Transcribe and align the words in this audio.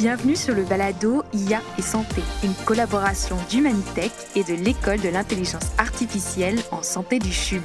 Bienvenue 0.00 0.36
sur 0.36 0.54
le 0.54 0.62
balado 0.62 1.24
IA 1.32 1.60
et 1.76 1.82
santé, 1.82 2.22
une 2.44 2.54
collaboration 2.64 3.36
d'Humanitech 3.50 4.12
et 4.36 4.44
de 4.44 4.54
l'école 4.54 5.00
de 5.00 5.08
l'intelligence 5.08 5.72
artificielle 5.76 6.56
en 6.70 6.84
santé 6.84 7.18
du 7.18 7.32
CHUM. 7.32 7.60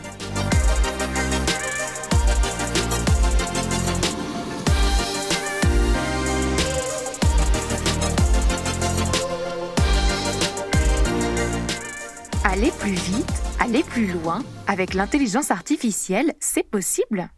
Aller 12.43 12.71
plus 12.79 12.93
vite, 12.93 13.31
aller 13.59 13.83
plus 13.83 14.07
loin, 14.07 14.41
avec 14.65 14.95
l'intelligence 14.95 15.51
artificielle, 15.51 16.33
c'est 16.39 16.67
possible 16.67 17.29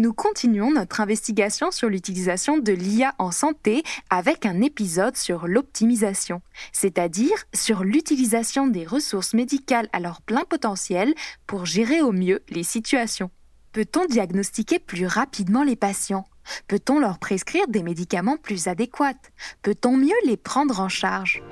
nous 0.00 0.12
continuons 0.12 0.72
notre 0.72 1.00
investigation 1.00 1.70
sur 1.70 1.88
l'utilisation 1.88 2.58
de 2.58 2.72
l'IA 2.72 3.14
en 3.18 3.30
santé 3.30 3.82
avec 4.10 4.46
un 4.46 4.60
épisode 4.60 5.16
sur 5.16 5.46
l'optimisation, 5.46 6.42
c'est-à-dire 6.72 7.36
sur 7.54 7.84
l'utilisation 7.84 8.66
des 8.66 8.84
ressources 8.84 9.34
médicales 9.34 9.88
à 9.92 10.00
leur 10.00 10.22
plein 10.22 10.44
potentiel 10.44 11.14
pour 11.46 11.66
gérer 11.66 12.02
au 12.02 12.12
mieux 12.12 12.42
les 12.48 12.62
situations. 12.62 13.30
Peut-on 13.72 14.06
diagnostiquer 14.06 14.78
plus 14.78 15.06
rapidement 15.06 15.64
les 15.64 15.76
patients? 15.76 16.26
Peut-on 16.68 17.00
leur 17.00 17.18
prescrire 17.18 17.66
des 17.68 17.82
médicaments 17.82 18.36
plus 18.36 18.68
adéquats? 18.68 19.14
Peut-on 19.62 19.96
mieux 19.96 20.14
les 20.26 20.36
prendre 20.36 20.80
en 20.80 20.88
charge? 20.88 21.42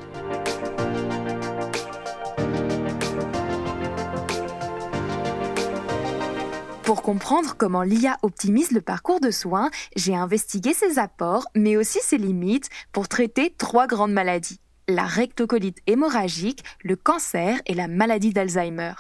Pour 6.83 7.03
comprendre 7.03 7.55
comment 7.57 7.83
l'IA 7.83 8.19
optimise 8.23 8.73
le 8.73 8.81
parcours 8.81 9.21
de 9.21 9.31
soins, 9.31 9.71
j'ai 9.95 10.17
investigué 10.17 10.75
ses 10.75 10.99
apports, 10.99 11.47
mais 11.55 11.77
aussi 11.77 12.01
ses 12.03 12.19
limites, 12.19 12.69
pour 12.93 13.09
traiter 13.09 13.55
trois 13.57 13.87
grandes 13.87 14.13
maladies 14.13 14.59
la 14.89 15.05
rectocolite 15.05 15.79
hémorragique, 15.87 16.65
le 16.83 16.97
cancer 16.97 17.61
et 17.66 17.74
la 17.74 17.89
maladie 17.89 18.33
d'Alzheimer. 18.33 18.95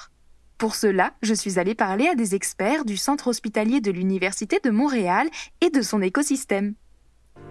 Pour 0.58 0.74
cela, 0.74 1.12
je 1.22 1.34
suis 1.34 1.58
allée 1.58 1.74
parler 1.74 2.06
à 2.06 2.14
des 2.14 2.34
experts 2.34 2.84
du 2.84 2.96
centre 2.96 3.28
hospitalier 3.28 3.80
de 3.80 3.90
l'Université 3.90 4.60
de 4.62 4.70
Montréal 4.70 5.28
et 5.60 5.70
de 5.70 5.82
son 5.82 6.00
écosystème. 6.00 6.74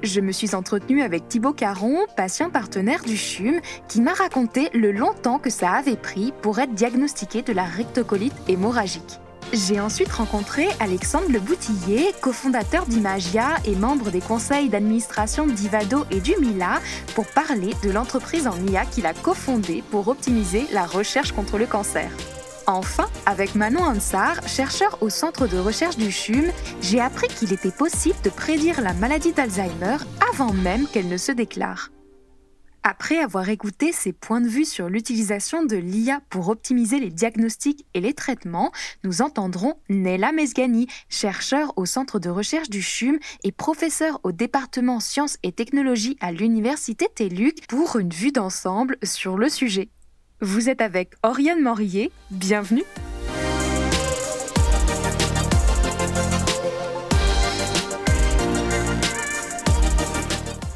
Je 0.01 0.21
me 0.21 0.31
suis 0.31 0.55
entretenue 0.55 1.01
avec 1.01 1.27
Thibaut 1.27 1.53
Caron, 1.53 2.05
patient 2.15 2.49
partenaire 2.49 3.03
du 3.03 3.17
CHUM, 3.17 3.59
qui 3.87 3.99
m'a 3.99 4.13
raconté 4.13 4.69
le 4.73 4.91
long 4.91 5.13
temps 5.13 5.39
que 5.39 5.49
ça 5.49 5.71
avait 5.73 5.97
pris 5.97 6.33
pour 6.41 6.59
être 6.59 6.73
diagnostiqué 6.73 7.41
de 7.41 7.51
la 7.51 7.65
rectocolite 7.65 8.33
hémorragique. 8.47 9.19
J'ai 9.53 9.79
ensuite 9.79 10.11
rencontré 10.11 10.67
Alexandre 10.79 11.27
Le 11.29 11.39
Boutillier, 11.39 12.13
cofondateur 12.21 12.85
d'Imagia 12.85 13.55
et 13.65 13.75
membre 13.75 14.09
des 14.09 14.21
conseils 14.21 14.69
d'administration 14.69 15.45
d'Ivado 15.45 16.05
et 16.09 16.21
du 16.21 16.35
Mila, 16.39 16.79
pour 17.15 17.25
parler 17.27 17.73
de 17.83 17.91
l'entreprise 17.91 18.47
en 18.47 18.55
IA 18.67 18.85
qu'il 18.85 19.05
a 19.05 19.13
cofondée 19.13 19.83
pour 19.91 20.07
optimiser 20.07 20.65
la 20.71 20.85
recherche 20.85 21.33
contre 21.33 21.57
le 21.57 21.65
cancer. 21.65 22.09
Enfin, 22.67 23.07
avec 23.25 23.55
Manon 23.55 23.83
Ansar, 23.83 24.47
chercheur 24.47 24.97
au 25.01 25.09
centre 25.09 25.47
de 25.47 25.57
recherche 25.57 25.97
du 25.97 26.11
CHUM, 26.11 26.45
j'ai 26.81 27.01
appris 27.01 27.27
qu'il 27.27 27.51
était 27.51 27.71
possible 27.71 28.15
de 28.23 28.29
prédire 28.29 28.81
la 28.81 28.93
maladie 28.93 29.33
d'Alzheimer 29.33 29.97
avant 30.33 30.53
même 30.53 30.87
qu'elle 30.87 31.09
ne 31.09 31.17
se 31.17 31.31
déclare. 31.31 31.89
Après 32.83 33.19
avoir 33.19 33.47
écouté 33.49 33.91
ses 33.91 34.11
points 34.11 34.41
de 34.41 34.47
vue 34.47 34.65
sur 34.65 34.89
l'utilisation 34.89 35.63
de 35.63 35.75
l'IA 35.75 36.19
pour 36.31 36.49
optimiser 36.49 36.99
les 36.99 37.11
diagnostics 37.11 37.85
et 37.93 38.01
les 38.01 38.15
traitements, 38.15 38.71
nous 39.03 39.21
entendrons 39.21 39.75
Nella 39.87 40.31
Mesgani, 40.31 40.87
chercheur 41.07 41.73
au 41.75 41.85
centre 41.85 42.17
de 42.17 42.29
recherche 42.29 42.71
du 42.71 42.81
CHUM 42.81 43.19
et 43.43 43.51
professeur 43.51 44.19
au 44.23 44.31
département 44.31 44.99
sciences 44.99 45.37
et 45.43 45.51
technologies 45.51 46.17
à 46.21 46.31
l'université 46.31 47.07
TELUC, 47.13 47.67
pour 47.67 47.97
une 47.97 48.09
vue 48.09 48.31
d'ensemble 48.31 48.97
sur 49.03 49.37
le 49.37 49.49
sujet. 49.49 49.89
Vous 50.41 50.67
êtes 50.67 50.81
avec 50.81 51.13
Oriane 51.21 51.61
Morier, 51.61 52.11
bienvenue. 52.31 52.83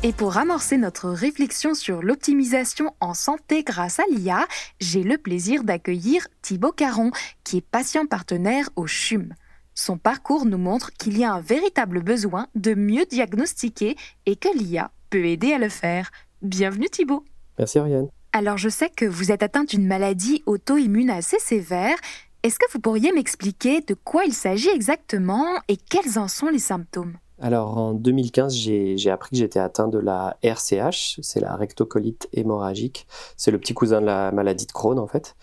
Et 0.05 0.13
pour 0.13 0.38
amorcer 0.38 0.77
notre 0.77 1.09
réflexion 1.09 1.73
sur 1.73 2.03
l'optimisation 2.03 2.93
en 2.99 3.16
santé 3.16 3.63
grâce 3.63 3.99
à 3.99 4.03
l'IA, 4.11 4.45
j'ai 4.79 5.01
le 5.01 5.17
plaisir 5.17 5.63
d'accueillir 5.63 6.27
Thibaut 6.43 6.71
Caron, 6.71 7.09
qui 7.43 7.57
est 7.57 7.66
patient 7.66 8.05
partenaire 8.05 8.69
au 8.75 8.85
CHUM. 8.85 9.33
Son 9.73 9.97
parcours 9.97 10.45
nous 10.45 10.59
montre 10.59 10.91
qu'il 10.93 11.17
y 11.17 11.23
a 11.23 11.33
un 11.33 11.41
véritable 11.41 12.03
besoin 12.03 12.45
de 12.53 12.75
mieux 12.75 13.07
diagnostiquer 13.07 13.95
et 14.27 14.35
que 14.35 14.55
l'IA 14.55 14.91
peut 15.09 15.25
aider 15.25 15.53
à 15.53 15.57
le 15.57 15.69
faire. 15.69 16.11
Bienvenue 16.43 16.87
Thibaut. 16.87 17.25
Merci 17.57 17.79
Ariane. 17.79 18.09
Alors 18.31 18.59
je 18.59 18.69
sais 18.69 18.91
que 18.91 19.05
vous 19.05 19.31
êtes 19.31 19.41
atteint 19.41 19.63
d'une 19.63 19.87
maladie 19.87 20.43
auto-immune 20.45 21.09
assez 21.09 21.39
sévère. 21.39 21.97
Est-ce 22.43 22.59
que 22.59 22.72
vous 22.72 22.79
pourriez 22.79 23.11
m'expliquer 23.11 23.81
de 23.81 23.95
quoi 23.95 24.25
il 24.25 24.35
s'agit 24.35 24.69
exactement 24.69 25.47
et 25.67 25.77
quels 25.77 26.19
en 26.19 26.27
sont 26.27 26.49
les 26.49 26.59
symptômes? 26.59 27.17
Alors 27.45 27.78
en 27.78 27.94
2015, 27.94 28.56
j'ai 28.56 29.11
appris 29.11 29.29
que 29.29 29.38
j'étais 29.38 29.59
atteint 29.59 29.88
de 29.88 30.00
la 30.00 30.35
RCH, 30.41 31.19
c'est 31.22 31.39
la 31.39 31.56
rectocolite 31.56 32.28
hémorragique. 32.33 33.06
C'est 33.38 33.51
le 33.51 33.59
petit 33.59 33.75
cousin 33.75 34.01
de 34.01 34.07
la 34.07 34.31
maladie 34.31 34.66
de 34.66 34.72
Crohn 34.72 34.97
en 34.97 35.06
fait. 35.06 35.35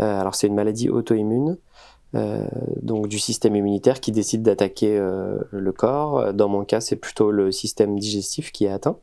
Euh, 0.00 0.20
alors 0.20 0.34
c'est 0.34 0.46
une 0.46 0.54
maladie 0.54 0.88
auto-immune, 0.88 1.58
euh, 2.14 2.46
donc 2.80 3.08
du 3.08 3.18
système 3.18 3.56
immunitaire 3.56 4.00
qui 4.00 4.10
décide 4.10 4.40
d'attaquer 4.40 4.96
euh, 4.96 5.36
le 5.50 5.72
corps. 5.72 6.32
Dans 6.32 6.48
mon 6.48 6.64
cas, 6.64 6.80
c'est 6.80 6.96
plutôt 6.96 7.30
le 7.30 7.52
système 7.52 7.98
digestif 7.98 8.52
qui 8.52 8.64
est 8.64 8.70
atteint. 8.70 8.96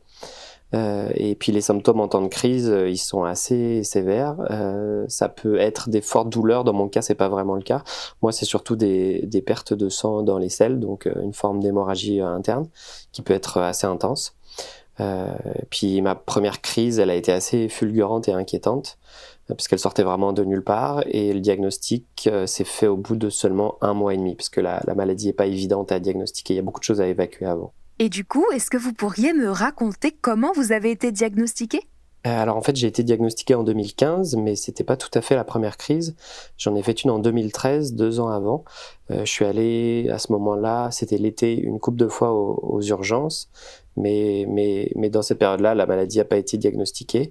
Euh, 0.74 1.08
et 1.14 1.34
puis 1.34 1.52
les 1.52 1.60
symptômes 1.60 2.00
en 2.00 2.08
temps 2.08 2.20
de 2.20 2.28
crise, 2.28 2.68
euh, 2.68 2.90
ils 2.90 2.98
sont 2.98 3.24
assez 3.24 3.82
sévères. 3.84 4.36
Euh, 4.50 5.04
ça 5.08 5.28
peut 5.28 5.58
être 5.58 5.88
des 5.88 6.00
fortes 6.00 6.28
douleurs. 6.28 6.64
Dans 6.64 6.72
mon 6.72 6.88
cas, 6.88 7.02
c'est 7.02 7.14
pas 7.14 7.28
vraiment 7.28 7.54
le 7.54 7.62
cas. 7.62 7.82
Moi, 8.22 8.32
c'est 8.32 8.44
surtout 8.44 8.76
des, 8.76 9.28
pertes 9.46 9.72
de 9.72 9.88
sang 9.88 10.22
dans 10.22 10.38
les 10.38 10.48
selles, 10.48 10.78
donc 10.78 11.08
une 11.22 11.32
forme 11.32 11.60
d'hémorragie 11.60 12.20
interne 12.20 12.68
qui 13.12 13.22
peut 13.22 13.34
être 13.34 13.58
assez 13.58 13.86
intense. 13.86 14.34
Puis 15.70 16.02
ma 16.02 16.16
première 16.16 16.60
crise, 16.60 16.98
elle 16.98 17.10
a 17.10 17.14
été 17.14 17.30
assez 17.30 17.68
fulgurante 17.68 18.28
et 18.28 18.32
inquiétante 18.32 18.98
puisqu'elle 19.54 19.78
sortait 19.78 20.02
vraiment 20.02 20.34
de 20.34 20.44
nulle 20.44 20.64
part 20.64 21.02
et 21.06 21.32
le 21.32 21.40
diagnostic 21.40 22.28
s'est 22.46 22.64
fait 22.64 22.88
au 22.88 22.96
bout 22.96 23.16
de 23.16 23.30
seulement 23.30 23.76
un 23.80 23.94
mois 23.94 24.12
et 24.12 24.18
demi, 24.18 24.34
puisque 24.34 24.58
la, 24.58 24.82
la 24.86 24.94
maladie 24.94 25.28
est 25.30 25.32
pas 25.32 25.46
évidente 25.46 25.92
à 25.92 26.00
diagnostiquer. 26.00 26.54
Il 26.54 26.56
y 26.56 26.60
a 26.60 26.62
beaucoup 26.62 26.80
de 26.80 26.84
choses 26.84 27.00
à 27.00 27.06
évacuer 27.06 27.46
avant. 27.46 27.72
Et 28.00 28.08
du 28.08 28.24
coup, 28.24 28.44
est-ce 28.52 28.70
que 28.70 28.76
vous 28.76 28.92
pourriez 28.92 29.32
me 29.32 29.50
raconter 29.50 30.12
comment 30.12 30.52
vous 30.52 30.70
avez 30.70 30.92
été 30.92 31.10
diagnostiqué? 31.10 31.80
Euh, 32.26 32.42
alors 32.42 32.56
en 32.56 32.62
fait, 32.62 32.76
j'ai 32.76 32.86
été 32.86 33.02
diagnostiqué 33.02 33.54
en 33.54 33.64
2015, 33.64 34.36
mais 34.36 34.54
c'était 34.54 34.84
pas 34.84 34.96
tout 34.96 35.10
à 35.14 35.20
fait 35.20 35.34
la 35.34 35.44
première 35.44 35.76
crise. 35.76 36.14
J'en 36.56 36.76
ai 36.76 36.82
fait 36.82 37.02
une 37.02 37.10
en 37.10 37.18
2013, 37.18 37.94
deux 37.94 38.20
ans 38.20 38.28
avant. 38.28 38.64
Euh, 39.10 39.24
je 39.24 39.30
suis 39.30 39.44
allé 39.44 40.08
à 40.12 40.18
ce 40.18 40.30
moment-là, 40.32 40.90
c'était 40.92 41.18
l'été, 41.18 41.58
une 41.58 41.80
coupe 41.80 41.96
de 41.96 42.06
fois 42.06 42.32
aux, 42.32 42.80
urgences, 42.82 43.50
mais, 43.98 44.46
mais, 44.48 44.90
mais 44.96 45.10
dans 45.10 45.22
cette 45.22 45.38
période-là, 45.38 45.74
la 45.74 45.86
maladie 45.86 46.18
n'a 46.18 46.24
pas 46.24 46.36
été 46.36 46.56
diagnostiquée. 46.56 47.30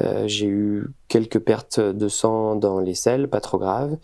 Euh, 0.00 0.24
j'ai 0.26 0.46
eu 0.46 0.90
quelques 1.08 1.38
pertes 1.38 1.80
de 1.80 2.08
sang 2.08 2.56
dans 2.56 2.80
les 2.80 2.94
selles, 2.94 3.28
pas 3.28 3.40
trop 3.40 3.58
graves, 3.58 3.96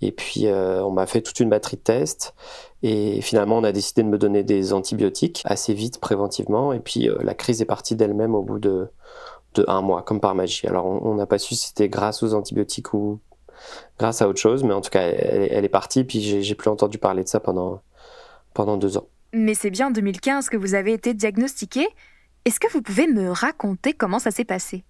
et 0.00 0.12
puis 0.12 0.46
on 0.48 0.90
m'a 0.90 1.06
fait 1.06 1.22
toute 1.22 1.40
une 1.40 1.48
batterie 1.48 1.76
de 1.76 1.82
tests. 1.82 2.34
Et 2.82 3.20
finalement, 3.20 3.58
on 3.58 3.64
a 3.64 3.72
décidé 3.72 4.02
de 4.02 4.08
me 4.08 4.18
donner 4.18 4.42
des 4.42 4.72
antibiotiques 4.72 5.42
assez 5.44 5.72
vite, 5.72 6.00
préventivement. 6.00 6.72
Et 6.72 6.80
puis, 6.80 7.08
euh, 7.08 7.16
la 7.22 7.34
crise 7.34 7.62
est 7.62 7.66
partie 7.66 7.94
d'elle-même 7.94 8.34
au 8.34 8.42
bout 8.42 8.58
de, 8.58 8.88
un 9.68 9.82
mois, 9.82 10.02
comme 10.02 10.20
par 10.20 10.34
magie. 10.34 10.66
Alors, 10.66 10.86
on 10.86 11.14
n'a 11.14 11.26
pas 11.26 11.38
su 11.38 11.54
si 11.54 11.68
c'était 11.68 11.88
grâce 11.88 12.22
aux 12.22 12.34
antibiotiques 12.34 12.92
ou 12.92 13.20
grâce 13.98 14.20
à 14.20 14.28
autre 14.28 14.40
chose, 14.40 14.64
mais 14.64 14.74
en 14.74 14.80
tout 14.80 14.90
cas, 14.90 15.02
elle, 15.02 15.64
est 15.64 15.68
partie. 15.68 16.02
Puis, 16.02 16.42
j'ai 16.42 16.54
plus 16.56 16.70
entendu 16.70 16.98
parler 16.98 17.22
de 17.22 17.28
ça 17.28 17.38
pendant, 17.38 17.80
pendant 18.52 18.76
deux 18.76 18.96
ans. 18.96 19.06
Mais 19.34 19.54
c'est 19.54 19.70
bien 19.70 19.88
en 19.88 19.90
2015 19.90 20.48
que 20.48 20.56
vous 20.56 20.74
avez 20.74 20.92
été 20.92 21.14
diagnostiqué. 21.14 21.86
Est-ce 22.44 22.60
que 22.60 22.70
vous 22.70 22.82
pouvez 22.82 23.06
me 23.06 23.30
raconter 23.30 23.94
comment 23.94 24.18
ça 24.18 24.30
s'est 24.30 24.44
passé? 24.44 24.84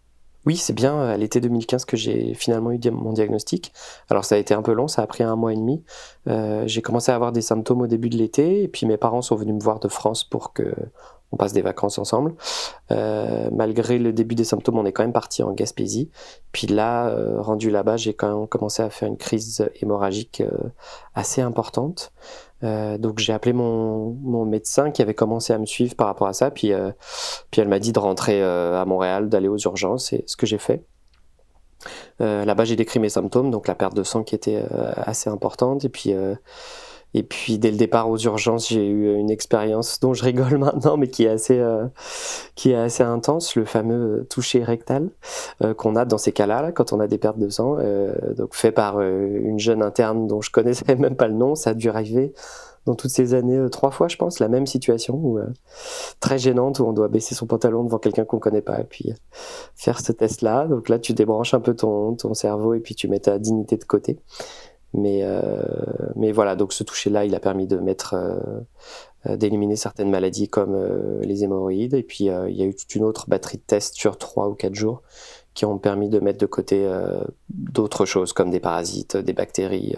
Oui, 0.44 0.56
c'est 0.56 0.72
bien 0.72 1.00
à 1.00 1.16
l'été 1.16 1.40
2015 1.40 1.84
que 1.84 1.96
j'ai 1.96 2.34
finalement 2.34 2.72
eu 2.72 2.80
mon 2.90 3.12
diagnostic. 3.12 3.72
Alors 4.10 4.24
ça 4.24 4.34
a 4.34 4.38
été 4.38 4.54
un 4.54 4.62
peu 4.62 4.72
long, 4.72 4.88
ça 4.88 5.02
a 5.02 5.06
pris 5.06 5.22
un 5.22 5.36
mois 5.36 5.52
et 5.52 5.56
demi. 5.56 5.84
Euh, 6.26 6.64
j'ai 6.66 6.82
commencé 6.82 7.12
à 7.12 7.14
avoir 7.14 7.30
des 7.30 7.42
symptômes 7.42 7.82
au 7.82 7.86
début 7.86 8.08
de 8.08 8.16
l'été, 8.16 8.64
et 8.64 8.68
puis 8.68 8.84
mes 8.86 8.96
parents 8.96 9.22
sont 9.22 9.36
venus 9.36 9.54
me 9.54 9.60
voir 9.60 9.78
de 9.78 9.86
France 9.86 10.24
pour 10.24 10.52
que 10.52 10.74
on 11.32 11.36
passe 11.36 11.52
des 11.52 11.62
vacances 11.62 11.98
ensemble. 11.98 12.34
Euh, 12.90 13.48
malgré 13.52 13.98
le 13.98 14.12
début 14.12 14.34
des 14.34 14.44
symptômes, 14.44 14.78
on 14.78 14.84
est 14.84 14.92
quand 14.92 15.02
même 15.02 15.12
parti 15.12 15.42
en 15.42 15.52
Gaspésie. 15.52 16.10
Puis 16.52 16.66
là, 16.66 17.08
euh, 17.08 17.40
rendu 17.40 17.70
là-bas, 17.70 17.96
j'ai 17.96 18.14
quand 18.14 18.38
même 18.38 18.46
commencé 18.46 18.82
à 18.82 18.90
faire 18.90 19.08
une 19.08 19.16
crise 19.16 19.68
hémorragique 19.80 20.42
assez 21.14 21.40
importante. 21.40 22.12
Euh, 22.64 22.96
donc 22.98 23.18
j'ai 23.18 23.32
appelé 23.32 23.52
mon, 23.52 24.16
mon, 24.22 24.44
médecin 24.44 24.90
qui 24.90 25.02
avait 25.02 25.14
commencé 25.14 25.52
à 25.52 25.58
me 25.58 25.66
suivre 25.66 25.96
par 25.96 26.06
rapport 26.06 26.28
à 26.28 26.32
ça, 26.32 26.50
puis, 26.50 26.72
euh, 26.72 26.92
puis 27.50 27.60
elle 27.60 27.68
m'a 27.68 27.80
dit 27.80 27.92
de 27.92 27.98
rentrer 27.98 28.40
euh, 28.42 28.80
à 28.80 28.84
Montréal, 28.84 29.28
d'aller 29.28 29.48
aux 29.48 29.58
urgences, 29.58 30.12
et 30.12 30.22
ce 30.26 30.36
que 30.36 30.46
j'ai 30.46 30.58
fait. 30.58 30.84
Là-bas 32.20 32.64
j'ai 32.64 32.76
décrit 32.76 33.00
mes 33.00 33.08
symptômes, 33.08 33.50
donc 33.50 33.66
la 33.66 33.74
perte 33.74 33.96
de 33.96 34.04
sang 34.04 34.22
qui 34.22 34.36
était 34.36 34.62
assez 34.96 35.28
importante, 35.28 35.84
et 35.84 35.88
puis 35.88 36.14
Et 37.14 37.22
puis 37.22 37.58
dès 37.58 37.70
le 37.70 37.76
départ 37.76 38.08
aux 38.08 38.18
urgences, 38.18 38.68
j'ai 38.68 38.86
eu 38.86 39.14
une 39.14 39.30
expérience 39.30 40.00
dont 40.00 40.14
je 40.14 40.24
rigole 40.24 40.58
maintenant, 40.58 40.96
mais 40.96 41.08
qui 41.08 41.24
est 41.24 41.28
assez, 41.28 41.58
euh, 41.58 41.86
qui 42.54 42.70
est 42.70 42.76
assez 42.76 43.02
intense, 43.02 43.54
le 43.56 43.64
fameux 43.64 44.26
toucher 44.30 44.64
rectal 44.64 45.10
euh, 45.62 45.74
qu'on 45.74 45.96
a 45.96 46.04
dans 46.04 46.18
ces 46.18 46.32
cas-là, 46.32 46.72
quand 46.72 46.92
on 46.92 47.00
a 47.00 47.06
des 47.06 47.18
pertes 47.18 47.38
de 47.38 47.48
sang, 47.48 47.76
euh, 47.78 48.12
donc 48.34 48.54
fait 48.54 48.72
par 48.72 49.00
une 49.00 49.58
jeune 49.58 49.82
interne 49.82 50.26
dont 50.26 50.40
je 50.40 50.50
connaissais 50.50 50.94
même 50.96 51.16
pas 51.16 51.28
le 51.28 51.34
nom. 51.34 51.54
Ça 51.54 51.70
a 51.70 51.74
dû 51.74 51.88
arriver 51.88 52.32
dans 52.84 52.96
toutes 52.96 53.12
ces 53.12 53.34
années 53.34 53.64
trois 53.70 53.92
fois, 53.92 54.08
je 54.08 54.16
pense, 54.16 54.40
la 54.40 54.48
même 54.48 54.66
situation 54.66 55.14
où, 55.14 55.38
très 56.18 56.38
gênante 56.38 56.80
où 56.80 56.84
on 56.84 56.92
doit 56.92 57.06
baisser 57.06 57.36
son 57.36 57.46
pantalon 57.46 57.84
devant 57.84 57.98
quelqu'un 57.98 58.24
qu'on 58.24 58.40
connaît 58.40 58.60
pas 58.60 58.80
et 58.80 58.84
puis 58.84 59.14
faire 59.76 60.00
ce 60.00 60.10
test-là. 60.10 60.66
Donc 60.66 60.88
là, 60.88 60.98
tu 60.98 61.12
débranches 61.12 61.54
un 61.54 61.60
peu 61.60 61.76
ton, 61.76 62.14
ton 62.16 62.34
cerveau 62.34 62.74
et 62.74 62.80
puis 62.80 62.96
tu 62.96 63.06
mets 63.06 63.20
ta 63.20 63.38
dignité 63.38 63.76
de 63.76 63.84
côté. 63.84 64.18
Mais, 64.94 65.20
euh, 65.22 65.62
mais 66.16 66.32
voilà, 66.32 66.54
donc 66.54 66.72
ce 66.72 66.84
toucher-là, 66.84 67.24
il 67.24 67.34
a 67.34 67.40
permis 67.40 67.66
de 67.66 67.78
mettre, 67.78 68.14
euh, 68.14 68.60
euh, 69.26 69.36
d'éliminer 69.36 69.76
certaines 69.76 70.10
maladies 70.10 70.48
comme 70.48 71.20
les 71.22 71.44
hémorroïdes. 71.44 71.94
Et 71.94 72.02
puis, 72.02 72.24
il 72.24 72.56
y 72.56 72.62
a 72.62 72.66
eu 72.66 72.74
toute 72.74 72.94
une 72.94 73.04
autre 73.04 73.28
batterie 73.28 73.58
de 73.58 73.62
tests 73.62 73.94
sur 73.94 74.18
trois 74.18 74.48
ou 74.48 74.54
quatre 74.54 74.74
jours 74.74 75.02
qui 75.54 75.64
ont 75.64 75.78
permis 75.78 76.08
de 76.08 76.18
mettre 76.18 76.38
de 76.38 76.46
côté 76.46 76.90
d'autres 77.50 78.06
choses 78.06 78.32
comme 78.32 78.50
des 78.50 78.60
parasites, 78.60 79.16
des 79.16 79.34
bactéries, 79.34 79.96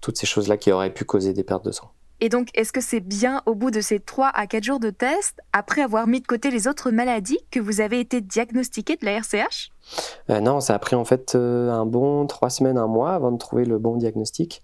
toutes 0.00 0.16
ces 0.16 0.26
choses-là 0.26 0.56
qui 0.56 0.70
auraient 0.70 0.94
pu 0.94 1.04
causer 1.04 1.32
des 1.32 1.42
pertes 1.42 1.64
de 1.64 1.72
sang. 1.72 1.90
Et 2.20 2.28
donc, 2.28 2.48
est-ce 2.54 2.72
que 2.72 2.80
c'est 2.80 3.00
bien 3.00 3.42
au 3.44 3.54
bout 3.54 3.70
de 3.70 3.80
ces 3.80 4.00
3 4.00 4.28
à 4.28 4.46
4 4.46 4.64
jours 4.64 4.80
de 4.80 4.90
test, 4.90 5.40
après 5.52 5.82
avoir 5.82 6.06
mis 6.06 6.20
de 6.20 6.26
côté 6.26 6.50
les 6.50 6.66
autres 6.66 6.90
maladies, 6.90 7.38
que 7.50 7.60
vous 7.60 7.80
avez 7.80 8.00
été 8.00 8.22
diagnostiqué 8.22 8.96
de 8.96 9.04
la 9.04 9.12
RCH 9.18 9.70
euh, 10.30 10.40
Non, 10.40 10.60
ça 10.60 10.74
a 10.74 10.78
pris 10.78 10.96
en 10.96 11.04
fait 11.04 11.34
euh, 11.34 11.70
un 11.70 11.84
bon 11.84 12.26
3 12.26 12.48
semaines, 12.48 12.78
un 12.78 12.86
mois 12.86 13.12
avant 13.12 13.32
de 13.32 13.38
trouver 13.38 13.66
le 13.66 13.78
bon 13.78 13.96
diagnostic. 13.96 14.62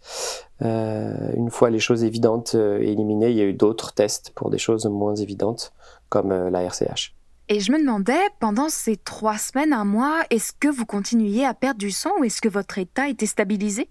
Euh, 0.62 1.32
une 1.36 1.50
fois 1.50 1.68
les 1.68 1.78
choses 1.78 2.04
évidentes 2.04 2.54
éliminées, 2.54 3.30
il 3.30 3.36
y 3.36 3.42
a 3.42 3.44
eu 3.44 3.54
d'autres 3.54 3.92
tests 3.92 4.30
pour 4.34 4.48
des 4.48 4.58
choses 4.58 4.86
moins 4.86 5.14
évidentes, 5.14 5.74
comme 6.08 6.32
la 6.32 6.62
RCH. 6.62 7.14
Et 7.48 7.60
je 7.60 7.70
me 7.70 7.78
demandais, 7.78 8.20
pendant 8.40 8.70
ces 8.70 8.96
3 8.96 9.36
semaines, 9.36 9.74
un 9.74 9.84
mois, 9.84 10.22
est-ce 10.30 10.52
que 10.58 10.68
vous 10.68 10.86
continuiez 10.86 11.44
à 11.44 11.52
perdre 11.52 11.78
du 11.78 11.90
sang 11.90 12.12
ou 12.18 12.24
est-ce 12.24 12.40
que 12.40 12.48
votre 12.48 12.78
état 12.78 13.08
était 13.08 13.26
stabilisé? 13.26 13.90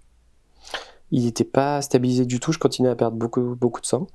Il 1.12 1.26
n'était 1.26 1.44
pas 1.44 1.82
stabilisé 1.82 2.26
du 2.26 2.40
tout. 2.40 2.52
Je 2.52 2.60
continuais 2.60 2.90
à 2.90 2.96
perdre 2.96 3.18
beaucoup, 3.18 3.56
beaucoup 3.56 3.82
de 3.82 3.86
sang. 3.86 4.08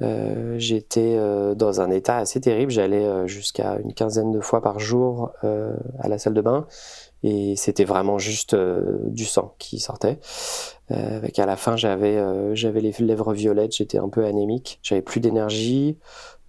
Euh, 0.00 0.54
j'étais 0.58 1.16
euh, 1.18 1.54
dans 1.54 1.80
un 1.80 1.90
état 1.90 2.18
assez 2.18 2.40
terrible. 2.40 2.70
J'allais 2.70 3.04
euh, 3.04 3.26
jusqu'à 3.26 3.78
une 3.82 3.92
quinzaine 3.94 4.30
de 4.30 4.40
fois 4.40 4.62
par 4.62 4.78
jour 4.78 5.32
à 5.42 6.08
la 6.08 6.18
salle 6.18 6.34
de 6.34 6.40
bain 6.40 6.66
et 7.24 7.56
c'était 7.56 7.84
vraiment 7.84 8.18
juste 8.18 8.54
du 8.54 9.24
sang 9.24 9.54
qui 9.58 9.80
sortait. 9.80 10.20
avec 10.88 11.38
à 11.38 11.46
la 11.46 11.56
fin, 11.56 11.76
j'avais 11.76 12.16
j'avais 12.54 12.80
les 12.80 12.92
lèvres 13.00 13.32
violettes. 13.32 13.76
J'étais 13.76 13.98
un 13.98 14.08
peu 14.08 14.24
anémique. 14.24 14.78
J'avais 14.82 15.02
plus 15.02 15.20
d'énergie. 15.20 15.98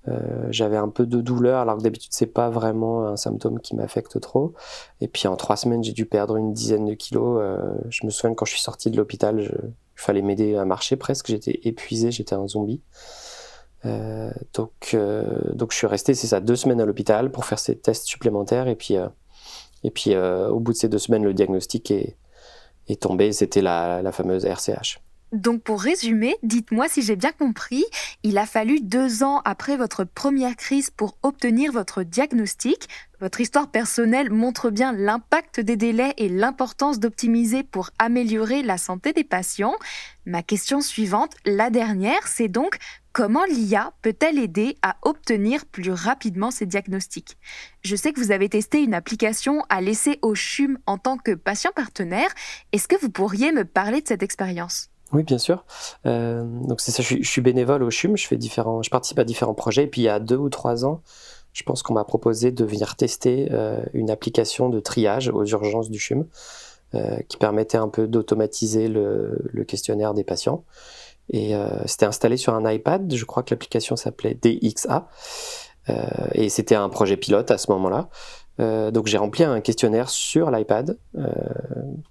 Euh, 0.08 0.48
j'avais 0.50 0.78
un 0.78 0.88
peu 0.88 1.06
de 1.06 1.22
douleur, 1.22 1.60
alors 1.60 1.78
que 1.78 1.84
d'habitude 1.84 2.12
c'est 2.14 2.28
pas 2.28 2.50
vraiment 2.50 3.08
un 3.08 3.18
symptôme 3.18 3.60
qui 3.60 3.76
m'affecte 3.76 4.20
trop. 4.20 4.54
Et 5.02 5.08
puis 5.08 5.28
en 5.28 5.36
trois 5.36 5.58
semaines 5.58 5.84
j'ai 5.84 5.92
dû 5.92 6.06
perdre 6.06 6.38
une 6.38 6.54
dizaine 6.54 6.86
de 6.86 6.94
kilos. 6.94 7.40
Euh, 7.42 7.58
je 7.90 8.06
me 8.06 8.12
souviens 8.12 8.34
quand 8.34 8.46
je 8.46 8.52
suis 8.52 8.62
sorti 8.62 8.90
de 8.90 8.98
l'hôpital, 8.98 9.40
il 9.42 9.74
fallait 9.96 10.22
m'aider 10.22 10.56
à 10.56 10.66
marcher 10.66 10.96
presque. 10.96 11.28
J'étais 11.28 11.60
épuisé, 11.64 12.12
j'étais 12.12 12.36
un 12.36 12.48
zombie. 12.48 12.82
Euh, 13.86 14.32
donc, 14.54 14.96
donc 15.54 15.72
je 15.72 15.78
suis 15.78 15.88
resté, 15.88 16.14
c'est 16.14 16.28
ça, 16.28 16.40
deux 16.40 16.56
semaines 16.56 16.82
à 16.82 16.86
l'hôpital 16.86 17.32
pour 17.32 17.46
faire 17.46 17.60
ces 17.60 17.78
tests 17.78 18.06
supplémentaires. 18.06 18.68
Et 18.68 18.76
puis, 18.76 18.96
et 19.84 19.92
puis 19.92 20.16
au 20.16 20.60
bout 20.60 20.72
de 20.74 20.78
ces 20.78 20.90
deux 20.90 20.98
semaines, 20.98 21.24
le 21.24 21.34
diagnostic 21.34 21.92
est, 21.92 22.18
est 22.88 23.02
tombé. 23.02 23.32
C'était 23.34 23.62
la, 23.62 24.02
la 24.02 24.12
fameuse 24.12 24.46
RCH. 24.46 25.00
Donc 25.32 25.62
pour 25.62 25.82
résumer, 25.82 26.36
dites-moi 26.42 26.88
si 26.90 27.04
j'ai 27.04 27.16
bien 27.16 27.32
compris, 27.32 27.86
il 28.24 28.40
a 28.40 28.48
fallu 28.48 28.80
deux 28.82 29.22
ans 29.22 29.42
après 29.46 29.78
votre 29.78 30.04
première 30.04 30.56
crise 30.56 30.90
pour 30.90 31.18
obtenir 31.22 31.72
votre 31.72 32.02
diagnostic. 32.02 32.90
Votre 33.20 33.40
histoire 33.40 33.70
personnelle 33.70 34.32
montre 34.32 34.72
bien 34.72 34.92
l'impact 34.92 35.60
des 35.60 35.76
délais 35.76 36.16
et 36.18 36.30
l'importance 36.30 37.00
d'optimiser 37.00 37.62
pour 37.62 37.92
améliorer 38.00 38.64
la 38.64 38.80
santé 38.80 39.14
des 39.14 39.24
patients. 39.24 39.76
Ma 40.26 40.42
question 40.42 40.82
suivante, 40.82 41.36
la 41.46 41.70
dernière, 41.70 42.28
c'est 42.28 42.48
donc 42.48 42.80
comment 43.14 43.46
l'IA 43.46 43.94
peut-elle 44.02 44.40
aider 44.40 44.78
à 44.82 44.98
obtenir 45.04 45.68
plus 45.68 45.92
rapidement 45.92 46.50
ces 46.50 46.66
diagnostics? 46.66 47.38
Je 47.84 47.96
sais 47.96 48.14
que 48.14 48.20
vous 48.20 48.32
avez 48.32 48.50
testé 48.50 48.82
une 48.82 48.96
application 48.96 49.64
à 49.70 49.80
laisser 49.82 50.18
au 50.24 50.34
CHUM 50.34 50.80
en 50.88 50.98
tant 50.98 51.18
que 51.18 51.36
patient 51.36 51.72
partenaire. 51.76 52.34
Est-ce 52.72 52.88
que 52.88 53.00
vous 53.00 53.12
pourriez 53.12 53.52
me 53.52 53.66
parler 53.66 54.02
de 54.02 54.08
cette 54.08 54.24
expérience? 54.24 54.89
Oui, 55.12 55.24
bien 55.24 55.38
sûr. 55.38 55.66
Euh, 56.06 56.44
donc 56.44 56.82
c'est 56.82 56.92
ça, 56.92 57.02
je 57.02 57.24
suis, 57.24 57.42
bénévole 57.42 57.84
au 57.84 57.90
CHUM, 57.90 58.16
je 58.16 58.28
fais 58.28 58.38
différents, 58.38 58.84
je 58.84 58.90
participe 58.90 59.20
à 59.20 59.24
différents 59.24 59.54
projets. 59.54 59.84
Et 59.84 59.88
puis 59.88 60.02
il 60.02 60.06
y 60.06 60.10
a 60.10 60.20
deux 60.20 60.38
ou 60.38 60.50
trois 60.50 60.86
ans, 60.86 61.02
je 61.54 61.64
pense 61.64 61.82
qu'on 61.82 61.94
m'a 61.94 62.04
proposé 62.04 62.52
de 62.52 62.64
venir 62.64 62.96
tester 62.96 63.50
euh, 63.52 63.84
une 63.94 64.12
application 64.12 64.70
de 64.70 64.80
triage 64.80 65.30
aux 65.30 65.46
urgences 65.46 65.90
du 65.90 66.00
CHUM 66.00 66.26
euh, 66.94 67.18
qui 67.28 67.38
permettait 67.38 67.78
un 67.78 67.90
peu 67.90 68.08
d'automatiser 68.08 68.88
le, 68.88 69.40
le, 69.46 69.64
questionnaire 69.64 70.14
des 70.14 70.24
patients. 70.24 70.64
Et 71.32 71.54
c'était 71.86 72.08
installé 72.08 72.38
sur 72.38 72.56
un 72.56 72.68
iPad. 72.68 73.14
Je 73.14 73.24
crois 73.24 73.44
que 73.44 73.54
l'application 73.54 73.96
s'appelait 73.96 74.34
DXA. 74.34 75.08
et 76.34 76.50
c'était 76.50 76.74
un 76.74 76.90
projet 76.90 77.18
pilote 77.18 77.52
à 77.52 77.60
ce 77.60 77.72
moment-là. 77.72 78.10
Euh, 78.60 78.92
donc 78.92 79.08
j'ai 79.08 79.18
rempli 79.18 79.44
un 79.44 79.62
questionnaire 79.62 80.10
sur 80.10 80.52
l'iPad 80.52 80.98
euh, 81.18 81.28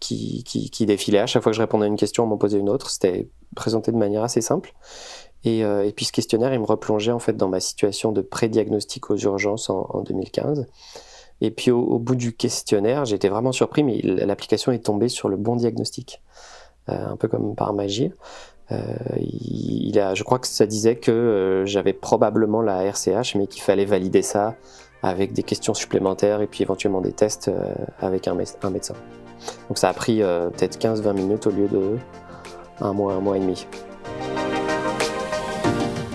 qui, 0.01 0.45
défilait. 0.81 1.19
À 1.19 1.27
chaque 1.27 1.43
fois 1.43 1.53
que 1.53 1.57
je 1.57 1.61
répondais 1.63 1.85
à 1.85 1.89
une 1.89 1.97
question, 1.97 2.25
on 2.25 2.27
m'en 2.27 2.39
posait 2.39 2.59
une 2.59 2.71
autre. 2.71 2.91
C'était 2.91 3.29
présenté 3.55 3.93
de 3.93 3.97
manière 3.97 4.23
assez 4.23 4.41
simple. 4.41 4.73
Et, 5.45 5.65
euh, 5.65 5.91
puis 5.95 6.07
ce 6.07 6.13
questionnaire, 6.13 6.53
il 6.55 6.61
me 6.61 6.65
replongeait 6.65 7.13
en 7.13 7.19
fait 7.19 7.37
dans 7.37 7.49
ma 7.49 7.61
situation 7.61 8.13
de 8.13 8.23
pré-diagnostic 8.23 9.11
aux 9.11 9.17
urgences 9.17 9.71
en, 9.71 9.87
en 9.91 10.01
2015. 10.03 10.67
Et 11.41 11.51
puis 11.51 11.71
au, 11.71 11.99
bout 11.99 12.17
du 12.17 12.35
questionnaire, 12.35 13.05
j'étais 13.05 13.29
vraiment 13.29 13.53
surpris, 13.53 13.85
mais 13.85 14.01
l'application 14.03 14.73
est 14.73 14.85
tombée 14.85 15.09
sur 15.09 15.29
le 15.29 15.37
bon 15.37 15.55
diagnostic, 15.55 16.21
un 16.89 17.17
peu 17.17 17.29
comme 17.29 17.55
par 17.55 17.75
magie. 17.75 18.11
il, 19.21 19.97
a, 20.01 20.15
je 20.15 20.25
crois 20.25 20.41
que 20.41 20.49
ça 20.49 20.67
disait 20.67 20.97
que 20.97 21.63
j'avais 21.65 21.93
probablement 21.93 22.61
la 22.61 22.83
RCH, 22.83 23.37
mais 23.37 23.47
qu'il 23.47 23.63
fallait 23.63 23.85
valider 23.85 24.23
ça 24.23 24.57
avec 25.03 25.33
des 25.33 25.43
questions 25.43 25.75
supplémentaires 25.75 26.41
et 26.41 26.47
puis 26.47 26.63
éventuellement 26.63 27.01
des 27.01 27.13
tests 27.13 27.49
euh, 27.49 27.75
avec 28.01 28.29
un, 28.29 28.35
médecin. 28.35 28.95
Donc 29.69 29.79
ça 29.79 29.89
a 29.89 29.93
pris 29.93 30.23
euh, 30.23 30.51
peut-être 30.51 30.79
15-20 30.79 31.13
minutes 31.15 31.47
au 31.47 31.51
lieu 31.51 31.69
de 31.69 31.97
un 32.81 32.93
mois, 32.93 33.15
un 33.15 33.21
mois 33.21 33.37
et 33.37 33.41
demi. 33.41 33.67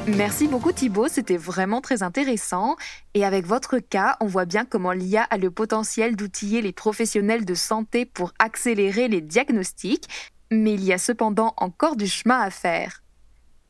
Merci 0.06 0.47
beaucoup 0.50 0.74
Thibaut, 0.74 1.07
c'était 1.07 1.38
vraiment 1.38 1.80
très 1.80 2.03
intéressant. 2.03 2.75
Et 3.13 3.24
avec 3.24 3.45
votre 3.45 3.80
cas, 3.80 4.18
on 4.19 4.25
voit 4.25 4.45
bien 4.45 4.65
comment 4.65 4.91
l'IA 4.91 5.24
a 5.24 5.38
le 5.38 5.50
potentiel 5.50 6.18
d'outiller 6.18 6.62
les 6.62 6.74
professionnels 6.74 7.46
de 7.46 7.53
santé 7.53 8.05
pour 8.05 8.34
accélérer 8.38 9.08
les 9.08 9.22
diagnostics, 9.22 10.10
mais 10.51 10.74
il 10.74 10.84
y 10.84 10.91
a 10.91 10.98
cependant 10.98 11.53
encore 11.58 11.96
du 11.96 12.08
chemin 12.08 12.39
à 12.39 12.50
faire. 12.50 13.02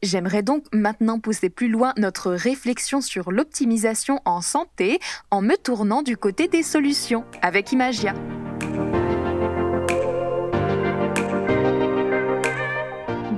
J'aimerais 0.04 0.44
donc 0.44 0.66
maintenant 0.74 1.18
pousser 1.18 1.50
plus 1.50 1.70
loin 1.70 1.94
notre 1.96 2.34
réflexion 2.34 3.00
sur 3.00 3.32
l'optimisation 3.32 4.20
en 4.26 4.42
santé 4.42 5.00
en 5.32 5.42
me 5.42 5.56
tournant 5.56 6.02
du 6.02 6.18
côté 6.18 6.50
des 6.50 6.62
solutions 6.62 7.24
avec 7.42 7.72
Imagia. 7.72 8.14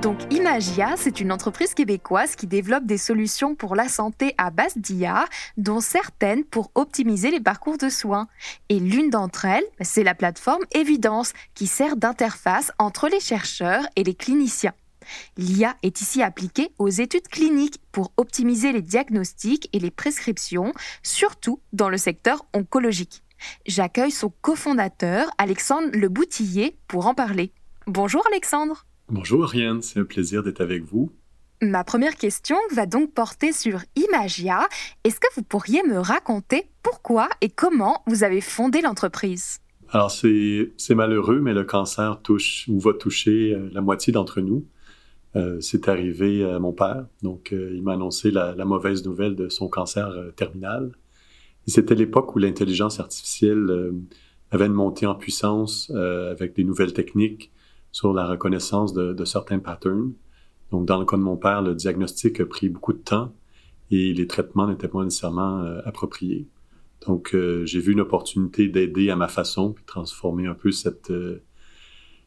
Donc 0.02 0.18
Imagia, 0.32 0.94
c'est 0.96 1.20
une 1.20 1.30
entreprise 1.30 1.72
québécoise 1.72 2.34
qui 2.34 2.48
développe 2.48 2.84
des 2.84 2.98
solutions 2.98 3.54
pour 3.54 3.76
la 3.76 3.88
santé 3.88 4.34
à 4.36 4.50
base 4.50 4.76
d'IA, 4.76 5.26
dont 5.56 5.78
certaines 5.78 6.42
pour 6.42 6.72
optimiser 6.74 7.30
les 7.30 7.40
parcours 7.40 7.78
de 7.78 7.88
soins. 7.88 8.26
Et 8.70 8.80
l'une 8.80 9.10
d'entre 9.10 9.44
elles, 9.44 9.64
c'est 9.82 10.02
la 10.02 10.16
plateforme 10.16 10.64
Evidence, 10.72 11.32
qui 11.54 11.68
sert 11.68 11.96
d'interface 11.96 12.72
entre 12.80 13.08
les 13.08 13.20
chercheurs 13.20 13.86
et 13.94 14.02
les 14.02 14.14
cliniciens. 14.14 14.74
L'IA 15.36 15.76
est 15.82 16.00
ici 16.00 16.22
appliquée 16.22 16.70
aux 16.78 16.88
études 16.88 17.28
cliniques 17.28 17.80
pour 17.92 18.12
optimiser 18.16 18.72
les 18.72 18.82
diagnostics 18.82 19.68
et 19.72 19.78
les 19.78 19.90
prescriptions, 19.90 20.72
surtout 21.02 21.60
dans 21.72 21.88
le 21.88 21.96
secteur 21.96 22.44
oncologique. 22.52 23.22
J'accueille 23.66 24.10
son 24.10 24.32
cofondateur, 24.40 25.28
Alexandre 25.38 25.88
Le 25.92 26.08
Boutillier, 26.08 26.76
pour 26.88 27.06
en 27.06 27.14
parler. 27.14 27.52
Bonjour 27.86 28.26
Alexandre. 28.26 28.86
Bonjour 29.08 29.44
Ariane, 29.44 29.82
c'est 29.82 30.00
un 30.00 30.04
plaisir 30.04 30.42
d'être 30.42 30.60
avec 30.60 30.82
vous. 30.82 31.12
Ma 31.62 31.84
première 31.84 32.16
question 32.16 32.56
va 32.72 32.84
donc 32.84 33.14
porter 33.14 33.52
sur 33.52 33.80
Imagia. 33.94 34.68
Est-ce 35.04 35.20
que 35.20 35.28
vous 35.36 35.42
pourriez 35.42 35.82
me 35.84 35.98
raconter 35.98 36.68
pourquoi 36.82 37.28
et 37.40 37.48
comment 37.48 38.02
vous 38.06 38.24
avez 38.24 38.40
fondé 38.42 38.82
l'entreprise? 38.82 39.58
Alors 39.90 40.10
c'est 40.10 40.94
malheureux, 40.94 41.40
mais 41.40 41.54
le 41.54 41.64
cancer 41.64 42.20
touche 42.22 42.66
ou 42.68 42.78
va 42.78 42.92
toucher 42.92 43.54
euh, 43.54 43.70
la 43.72 43.80
moitié 43.80 44.12
d'entre 44.12 44.40
nous. 44.40 44.66
Euh, 45.36 45.60
c'est 45.60 45.88
arrivé 45.88 46.44
à 46.44 46.58
mon 46.58 46.72
père. 46.72 47.06
Donc, 47.22 47.52
euh, 47.52 47.72
il 47.74 47.82
m'a 47.82 47.92
annoncé 47.92 48.30
la, 48.30 48.54
mauvaise 48.64 49.04
nouvelle 49.04 49.36
de 49.36 49.48
son 49.48 49.68
cancer 49.68 50.08
euh, 50.08 50.30
terminal. 50.30 50.92
C'était 51.66 51.94
l'époque 51.94 52.34
où 52.34 52.38
l'intelligence 52.38 53.00
artificielle 53.00 53.92
avait 54.52 54.66
une 54.66 54.72
montée 54.72 55.04
en 55.06 55.16
puissance 55.16 55.90
avec 55.90 56.54
des 56.54 56.62
nouvelles 56.62 56.92
techniques 56.92 57.50
sur 57.90 58.12
la 58.12 58.24
reconnaissance 58.24 58.94
de, 58.94 59.24
certains 59.24 59.58
patterns. 59.58 60.12
Donc, 60.70 60.86
dans 60.86 60.96
le 60.96 61.04
cas 61.04 61.16
de 61.16 61.22
mon 61.22 61.36
père, 61.36 61.62
le 61.62 61.74
diagnostic 61.74 62.38
a 62.38 62.46
pris 62.46 62.68
beaucoup 62.68 62.92
de 62.92 62.98
temps 62.98 63.32
et 63.90 64.14
les 64.14 64.28
traitements 64.28 64.68
n'étaient 64.68 64.86
pas 64.86 65.02
nécessairement 65.02 65.64
appropriés. 65.84 66.46
Donc, 67.04 67.36
j'ai 67.64 67.80
vu 67.80 67.94
une 67.94 68.00
opportunité 68.00 68.68
d'aider 68.68 69.10
à 69.10 69.16
ma 69.16 69.26
façon, 69.26 69.72
puis 69.72 69.82
transformer 69.84 70.46
un 70.46 70.54
peu 70.54 70.70
cette, 70.70 71.12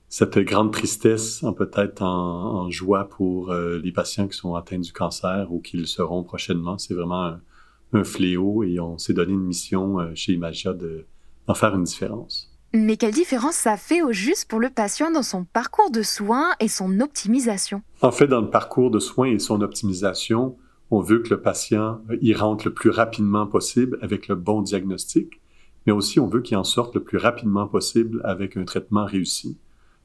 cette 0.09 0.39
grande 0.39 0.71
tristesse 0.71 1.43
en 1.43 1.53
peut-être 1.53 2.01
en, 2.01 2.69
joie 2.69 3.07
pour 3.09 3.53
les 3.53 3.91
patients 3.91 4.27
qui 4.27 4.37
sont 4.37 4.55
atteints 4.55 4.79
du 4.79 4.91
cancer 4.91 5.51
ou 5.51 5.61
qui 5.61 5.77
le 5.77 5.85
seront 5.85 6.23
prochainement. 6.23 6.77
C'est 6.77 6.93
vraiment 6.93 7.25
un, 7.25 7.41
un, 7.93 8.03
fléau 8.03 8.63
et 8.63 8.79
on 8.79 8.97
s'est 8.97 9.13
donné 9.13 9.33
une 9.33 9.43
mission 9.43 9.97
chez 10.15 10.33
Imagia 10.33 10.73
d'en 10.73 11.53
faire 11.53 11.75
une 11.75 11.83
différence. 11.83 12.49
Mais 12.73 12.97
quelle 12.97 13.13
différence 13.13 13.55
ça 13.55 13.77
fait 13.77 14.03
au 14.03 14.11
juste 14.11 14.47
pour 14.47 14.59
le 14.59 14.69
patient 14.69 15.09
dans 15.09 15.23
son 15.23 15.43
parcours 15.43 15.89
de 15.89 16.03
soins 16.03 16.51
et 16.59 16.67
son 16.67 16.99
optimisation? 16.99 17.81
En 18.01 18.11
fait, 18.11 18.27
dans 18.27 18.41
le 18.41 18.51
parcours 18.51 18.91
de 18.91 18.99
soins 18.99 19.27
et 19.27 19.39
son 19.39 19.61
optimisation, 19.61 20.55
on 20.91 21.01
veut 21.01 21.19
que 21.19 21.29
le 21.29 21.41
patient 21.41 22.01
y 22.21 22.33
rentre 22.35 22.67
le 22.67 22.73
plus 22.73 22.91
rapidement 22.91 23.47
possible 23.47 23.97
avec 24.01 24.27
le 24.27 24.35
bon 24.35 24.61
diagnostic, 24.61 25.41
mais 25.87 25.93
aussi 25.93 26.19
on 26.19 26.27
veut 26.27 26.41
qu'il 26.41 26.57
en 26.57 26.63
sorte 26.63 26.93
le 26.93 27.03
plus 27.03 27.17
rapidement 27.17 27.67
possible 27.67 28.21
avec 28.23 28.55
un 28.55 28.65
traitement 28.65 29.05
réussi. 29.05 29.57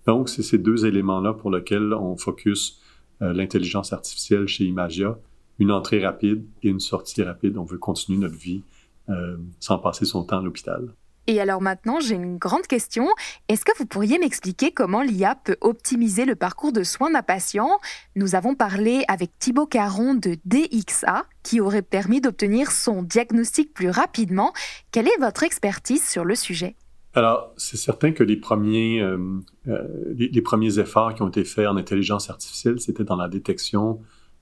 Donc, 0.06 0.28
c'est 0.28 0.42
ces 0.42 0.58
deux 0.58 0.86
éléments-là 0.86 1.32
pour 1.32 1.50
lesquels 1.50 1.92
on 1.94 2.16
focus 2.16 2.80
euh, 3.22 3.32
l'intelligence 3.32 3.92
artificielle 3.92 4.46
chez 4.46 4.64
Imagia, 4.64 5.18
une 5.58 5.70
entrée 5.70 6.04
rapide 6.04 6.44
et 6.62 6.68
une 6.68 6.80
sortie 6.80 7.22
rapide. 7.22 7.56
On 7.56 7.64
veut 7.64 7.78
continuer 7.78 8.18
notre 8.18 8.36
vie 8.36 8.62
euh, 9.08 9.36
sans 9.60 9.78
passer 9.78 10.04
son 10.04 10.24
temps 10.24 10.38
à 10.38 10.42
l'hôpital. 10.42 10.88
Et 11.26 11.40
alors 11.40 11.62
maintenant, 11.62 12.00
j'ai 12.00 12.16
une 12.16 12.36
grande 12.36 12.66
question. 12.66 13.08
Est-ce 13.48 13.64
que 13.64 13.76
vous 13.78 13.86
pourriez 13.86 14.18
m'expliquer 14.18 14.72
comment 14.72 15.00
l'IA 15.00 15.36
peut 15.36 15.56
optimiser 15.62 16.26
le 16.26 16.36
parcours 16.36 16.72
de 16.72 16.82
soins 16.82 17.10
d'un 17.10 17.22
patient? 17.22 17.70
Nous 18.14 18.34
avons 18.34 18.54
parlé 18.54 19.04
avec 19.08 19.30
Thibaut 19.38 19.66
Caron 19.66 20.14
de 20.14 20.36
DXA, 20.44 21.24
qui 21.42 21.60
aurait 21.60 21.82
permis 21.82 22.20
d'obtenir 22.20 22.70
son 22.70 23.02
diagnostic 23.02 23.72
plus 23.72 23.88
rapidement. 23.88 24.52
Quelle 24.92 25.08
est 25.08 25.18
votre 25.18 25.44
expertise 25.44 26.06
sur 26.06 26.24
le 26.24 26.34
sujet? 26.34 26.76
Alors, 27.14 27.52
c'est 27.56 27.76
certain 27.76 28.10
que 28.10 28.24
les 28.24 28.36
premiers, 28.36 29.00
euh, 29.00 29.18
euh, 29.68 30.14
les, 30.16 30.42
premiers 30.42 30.80
efforts 30.80 31.14
qui 31.14 31.22
ont 31.22 31.28
été 31.28 31.44
faits 31.44 31.68
en 31.68 31.76
intelligence 31.76 32.28
artificielle, 32.28 32.80
c'était 32.80 33.04
dans 33.04 33.16
la 33.16 33.28
détection 33.28 34.00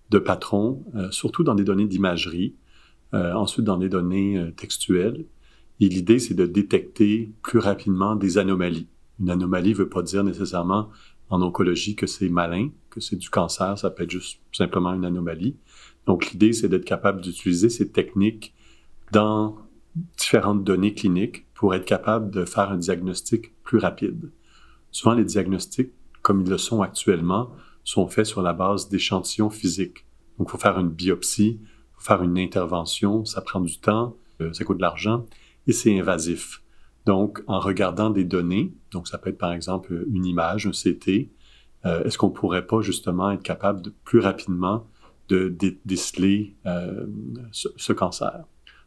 de 0.09 0.19
patrons, 0.19 0.83
euh, 0.95 1.11
surtout 1.11 1.45
dans 1.45 1.55
des 1.55 1.64
données 1.64 1.87
d'imagerie, 1.87 2.55
ensuite 3.12 3.67
dans 3.67 3.76
des 3.76 3.91
données 3.91 4.43
textuelles. 4.57 5.26
Et 5.81 5.88
l'idée, 5.91 6.19
c'est 6.19 6.33
de 6.33 6.47
détecter 6.47 7.31
plus 7.43 7.59
rapidement 7.59 8.17
des 8.17 8.38
anomalies. 8.38 8.88
Une 9.21 9.29
anomalie 9.29 9.73
ne 9.73 9.76
veut 9.76 9.88
pas 9.91 10.00
dire 10.00 10.25
nécessairement 10.25 10.88
en 11.29 11.43
oncologie 11.43 11.95
que 11.95 12.07
c'est 12.07 12.31
malin, 12.31 12.71
que 12.88 13.00
c'est 13.00 13.17
du 13.17 13.29
cancer, 13.29 13.79
ça 13.79 13.91
peut 13.91 14.05
être 14.05 14.11
juste 14.11 14.41
simplement 14.50 14.95
une 14.95 15.05
anomalie. 15.05 15.57
Donc 16.07 16.31
l'idée, 16.31 16.55
c'est 16.55 16.71
d'être 16.71 16.87
capable 16.87 17.21
d'utiliser 17.21 17.69
ces 17.69 17.91
techniques 17.91 18.55
dans 19.12 19.59
différentes 19.95 20.65
données 20.65 20.95
cliniques 20.95 21.47
pour 21.55 21.75
être 21.75 21.85
capable 21.85 22.31
de 22.31 22.45
faire 22.45 22.71
un 22.71 22.79
diagnostic 22.79 23.55
plus 23.63 23.79
rapide. 23.79 24.31
Souvent, 24.91 25.15
les 25.15 25.25
diagnostics, 25.25 25.93
comme 26.23 26.43
ils 26.43 26.49
le 26.49 26.59
sont 26.59 26.83
actuellement, 26.83 27.51
sont 27.85 28.07
faits 28.09 28.27
sur 28.27 28.43
la 28.43 28.53
base 28.53 28.89
d'échantillons 28.89 29.51
physiques. 29.51 30.07
Donc, 30.39 30.49
il 30.49 30.51
faut 30.51 30.59
faire 30.59 30.79
une 30.79 30.89
biopsie, 30.89 31.61
il 31.61 31.95
faut 31.95 32.03
faire 32.03 32.23
une 32.23 32.39
intervention, 32.39 33.25
ça 33.25 33.41
prend 33.41 33.61
du 33.61 33.79
temps, 33.79 34.17
euh, 34.41 34.53
ça 34.53 34.65
coûte 34.65 34.79
de 34.79 34.83
l'argent 34.83 35.27
et 35.67 35.73
c'est 35.73 35.99
invasif. 35.99 36.63
Donc, 37.07 37.43
en 37.47 37.59
regardant 37.59 38.11
des 38.11 38.25
données, 38.25 38.73
donc 38.91 39.09
ça 39.09 39.19
peut 39.19 39.31
être 39.31 39.39
par 39.39 39.53
exemple 39.53 40.07
une 40.13 40.25
image, 40.25 40.67
un 40.67 40.71
CT, 40.71 41.31
euh, 41.85 42.05
est-ce 42.05 42.17
qu'on 42.17 42.31
pourrait 42.31 42.67
pas 42.67 42.81
justement 42.81 43.31
être 43.31 43.43
capable 43.43 43.83
de 43.83 43.91
plus 44.05 44.21
rapidement 44.21 44.87
de 45.29 45.49
déceler 45.85 46.57
euh, 46.67 47.07
ce, 47.51 47.93
cancer? 47.93 48.45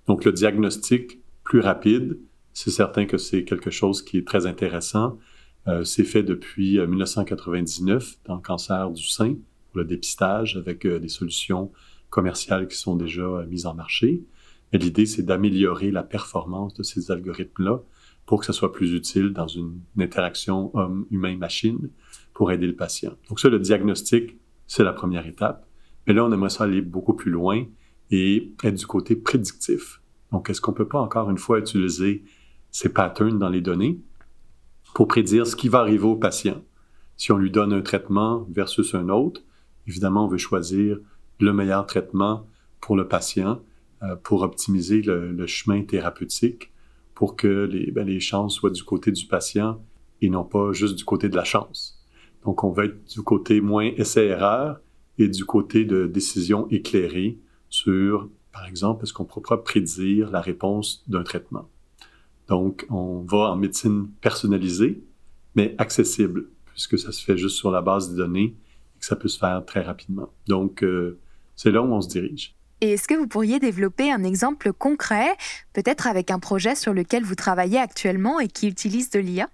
Donc, 0.08 0.26
le 0.26 0.32
diagnostic 0.32 1.20
plus 1.44 1.60
rapide, 1.60 2.18
c'est 2.54 2.72
certain 2.72 3.06
que 3.06 3.18
c'est 3.18 3.44
quelque 3.44 3.70
chose 3.70 4.02
qui 4.02 4.18
est 4.18 4.28
très 4.28 4.46
intéressant. 4.46 5.18
Euh, 5.68 5.84
c'est 5.84 6.04
fait 6.04 6.24
depuis 6.24 6.80
1999 6.80 8.20
dans 8.26 8.36
le 8.36 8.42
cancer 8.42 8.92
du 8.92 9.04
sein 9.04 9.36
pour 9.72 9.80
le 9.80 9.86
dépistage 9.86 10.58
avec 10.58 10.86
des 10.88 11.10
solutions 11.10 11.72
commerciales 12.10 12.68
qui 12.68 12.78
sont 12.78 12.96
déjà 12.96 13.46
mises 13.48 13.66
en 13.66 13.74
marché 13.74 14.24
l'idée, 14.78 15.06
c'est 15.06 15.24
d'améliorer 15.24 15.92
la 15.92 16.04
performance 16.04 16.74
de 16.74 16.84
ces 16.84 17.12
algorithmes-là 17.12 17.80
pour 18.26 18.40
que 18.40 18.46
ça 18.46 18.54
soit 18.54 18.72
plus 18.72 18.94
utile 18.94 19.34
dans 19.34 19.48
une, 19.48 19.80
interaction 20.00 20.76
homme-humain-machine 20.76 21.90
pour 22.34 22.52
aider 22.52 22.68
le 22.68 22.76
patient. 22.76 23.14
Donc 23.30 23.40
ça, 23.40 23.50
le 23.50 23.60
diagnostic, 23.60 24.38
c'est 24.68 24.84
la 24.84 24.94
première 24.94 25.28
étape. 25.28 25.68
Mais 26.08 26.14
là, 26.14 26.26
on 26.26 26.32
aimerait 26.32 26.50
ça 26.50 26.64
aller 26.64 26.82
beaucoup 26.82 27.14
plus 27.14 27.32
loin 27.32 27.66
et 28.12 28.52
être 28.64 28.76
du 28.76 28.86
côté 28.86 29.16
prédictif. 29.16 30.02
Donc, 30.32 30.50
est-ce 30.50 30.62
qu'on 30.62 30.74
peut 30.74 30.88
pas 30.88 31.00
encore 31.00 31.30
une 31.30 31.38
fois 31.38 31.60
utiliser 31.60 32.24
ces 32.72 32.90
patterns 32.90 33.40
dans 33.40 33.50
les 33.50 33.62
données 33.62 34.00
pour 34.94 35.08
prédire 35.08 35.48
ce 35.48 35.56
qui 35.56 35.70
va 35.70 35.80
arriver 35.80 36.06
au 36.06 36.16
patient? 36.16 36.62
Si 37.18 37.32
on 37.32 37.38
lui 37.38 37.52
donne 37.52 37.74
un 37.74 37.82
traitement 37.82 38.46
versus 38.52 38.94
un 38.96 39.10
autre, 39.10 39.42
évidemment, 39.88 40.26
on 40.26 40.28
veut 40.28 40.38
choisir 40.38 41.00
le 41.40 41.54
meilleur 41.54 41.86
traitement 41.86 42.48
pour 42.82 42.96
le 42.96 43.08
patient 43.08 43.62
euh, 44.04 44.16
pour 44.16 44.42
optimiser 44.42 45.02
le, 45.02 45.48
chemin 45.48 45.84
thérapeutique 45.84 46.72
pour 47.14 47.36
que 47.36 47.66
les, 47.72 47.92
ben, 47.92 48.06
les 48.06 48.20
chances 48.20 48.56
soient 48.56 48.70
du 48.70 48.84
côté 48.84 49.12
du 49.12 49.26
patient 49.26 49.82
et 50.22 50.30
non 50.30 50.44
pas 50.44 50.74
juste 50.74 50.96
du 50.96 51.06
côté 51.06 51.30
de 51.30 51.36
la 51.36 51.46
chance. 51.46 52.04
Donc, 52.44 52.64
on 52.64 52.72
va 52.72 52.86
être 52.86 53.06
du 53.06 53.22
côté 53.22 53.62
moins 53.62 53.86
essai-erreur 53.96 54.80
et 55.18 55.30
du 55.30 55.46
côté 55.46 55.86
de 55.86 56.08
décision 56.08 56.68
éclairée 56.70 57.40
sur, 57.70 58.30
par 58.52 58.66
exemple, 58.68 59.04
est-ce 59.04 59.14
qu'on 59.14 59.26
pourra 59.26 59.64
prédire 59.64 60.32
la 60.32 60.42
réponse 60.42 61.04
d'un 61.08 61.24
traitement? 61.24 61.70
Donc, 62.48 62.86
on 62.90 63.20
va 63.22 63.52
en 63.52 63.56
médecine 63.56 64.08
personnalisée, 64.22 65.04
mais 65.56 65.76
accessible, 65.78 66.46
puisque 66.66 67.00
ça 67.00 67.12
se 67.12 67.24
fait 67.24 67.38
juste 67.38 67.58
sur 67.58 67.72
la 67.72 67.82
base 67.82 68.12
des 68.12 68.18
données 68.18 68.56
et 68.96 69.00
que 69.00 69.06
ça 69.06 69.16
peut 69.16 69.28
se 69.28 69.40
faire 69.40 69.64
très 69.66 69.82
rapidement. 69.82 70.30
Donc, 70.48 70.84
euh, 70.84 71.20
c'est 71.56 71.72
là 71.72 71.82
où 71.82 71.92
on 71.92 72.02
se 72.02 72.10
dirige. 72.10 72.56
Et 72.82 72.92
est-ce 72.92 73.08
que 73.08 73.14
vous 73.14 73.28
pourriez 73.28 73.60
développer 73.60 74.12
un 74.12 74.24
exemple 74.24 74.74
concret, 74.74 75.30
peut-être 75.74 76.08
avec 76.08 76.30
un 76.30 76.40
projet 76.40 76.76
sur 76.76 76.94
lequel 76.94 77.24
vous 77.24 77.36
travaillez 77.36 77.80
actuellement 77.80 78.40
et 78.40 78.48
qui 78.48 78.68
utilise 78.68 79.10
de 79.10 79.20
l'IA? 79.20 79.50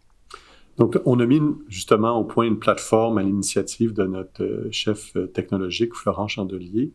Donc, 0.77 0.99
on 1.05 1.19
a 1.19 1.25
mis 1.25 1.39
justement 1.67 2.17
au 2.17 2.23
point 2.23 2.45
une 2.45 2.57
plateforme 2.57 3.19
à 3.19 3.23
l'initiative 3.23 3.93
de 3.93 4.03
notre 4.03 4.43
euh, 4.43 4.67
chef 4.71 5.15
euh, 5.15 5.27
technologique, 5.27 5.93
Florent 5.93 6.27
Chandelier, 6.27 6.91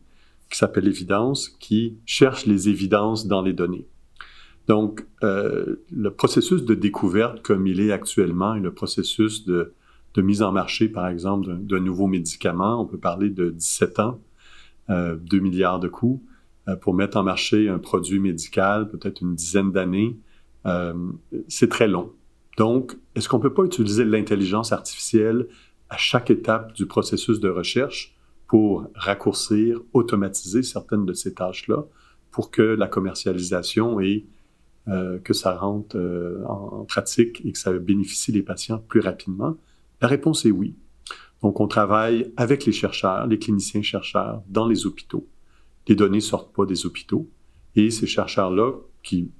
qui 0.49 0.57
s'appelle 0.57 0.87
Évidence, 0.87 1.49
qui 1.59 1.97
cherche 2.05 2.45
les 2.45 2.69
évidences 2.69 3.27
dans 3.27 3.41
les 3.41 3.53
données. 3.53 3.87
Donc, 4.67 5.05
euh, 5.23 5.77
le 5.91 6.11
processus 6.11 6.63
de 6.63 6.73
découverte 6.73 7.41
comme 7.41 7.67
il 7.67 7.79
est 7.79 7.91
actuellement 7.91 8.55
et 8.55 8.59
le 8.59 8.73
processus 8.73 9.45
de, 9.45 9.73
mise 10.17 10.41
en 10.41 10.51
marché, 10.51 10.89
par 10.89 11.07
exemple, 11.07 11.55
d'un 11.59 11.79
nouveau 11.79 12.07
médicament, 12.07 12.81
on 12.81 12.85
peut 12.87 12.97
parler 12.97 13.29
de 13.29 13.51
17 13.51 13.99
ans, 13.99 14.19
2 14.89 14.93
euh, 14.95 15.39
milliards 15.39 15.79
de 15.79 15.87
coûts 15.87 16.23
euh, 16.67 16.75
pour 16.75 16.93
mettre 16.93 17.17
en 17.17 17.23
marché 17.23 17.69
un 17.69 17.79
produit 17.79 18.19
médical, 18.19 18.89
peut-être 18.89 19.21
une 19.21 19.35
dizaine 19.35 19.71
d'années. 19.71 20.17
Euh, 20.65 20.93
c'est 21.47 21.69
très 21.69 21.87
long. 21.87 22.11
Donc, 22.57 22.97
est-ce 23.15 23.29
qu'on 23.29 23.37
ne 23.37 23.43
peut 23.43 23.53
pas 23.53 23.63
utiliser 23.63 24.03
l'intelligence 24.03 24.71
artificielle 24.71 25.47
à 25.89 25.97
chaque 25.97 26.29
étape 26.29 26.73
du 26.73 26.85
processus 26.85 27.39
de 27.39 27.49
recherche 27.49 28.16
pour 28.47 28.87
raccourcir, 28.95 29.81
automatiser 29.93 30.63
certaines 30.63 31.05
de 31.05 31.13
ces 31.13 31.33
tâches-là 31.33 31.85
pour 32.31 32.51
que 32.51 32.61
la 32.61 32.87
commercialisation 32.87 33.99
et 33.99 34.25
que 35.23 35.33
ça 35.33 35.53
rentre 35.53 35.97
en, 36.47 36.85
pratique 36.85 37.45
et 37.45 37.51
que 37.51 37.57
ça 37.57 37.73
bénéficie 37.73 38.31
les 38.31 38.41
patients 38.41 38.77
plus 38.77 39.01
rapidement? 39.01 39.57
La 40.01 40.07
réponse 40.07 40.45
est 40.45 40.51
oui. 40.51 40.75
Donc, 41.41 41.59
on 41.59 41.67
travaille 41.67 42.31
avec 42.37 42.65
les 42.65 42.71
chercheurs, 42.71 43.27
les 43.27 43.37
cliniciens 43.37 43.81
chercheurs 43.81 44.41
dans 44.47 44.67
les 44.67 44.85
hôpitaux. 44.85 45.27
Les 45.87 45.95
données 45.95 46.19
sortent 46.19 46.53
pas 46.55 46.65
des 46.65 46.85
hôpitaux. 46.85 47.29
Et 47.75 47.91
ces 47.91 48.07
chercheurs-là, 48.07 48.73
qui 49.03 49.31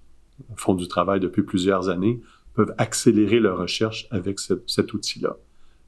font 0.55 0.75
du 0.75 0.87
travail 0.87 1.19
depuis 1.19 1.43
plusieurs 1.43 1.89
années, 1.89 2.21
peuvent 2.53 2.73
accélérer 2.77 3.39
leur 3.39 3.57
recherche 3.57 4.07
avec 4.11 4.39
cet 4.39 4.93
outil-là. 4.93 5.37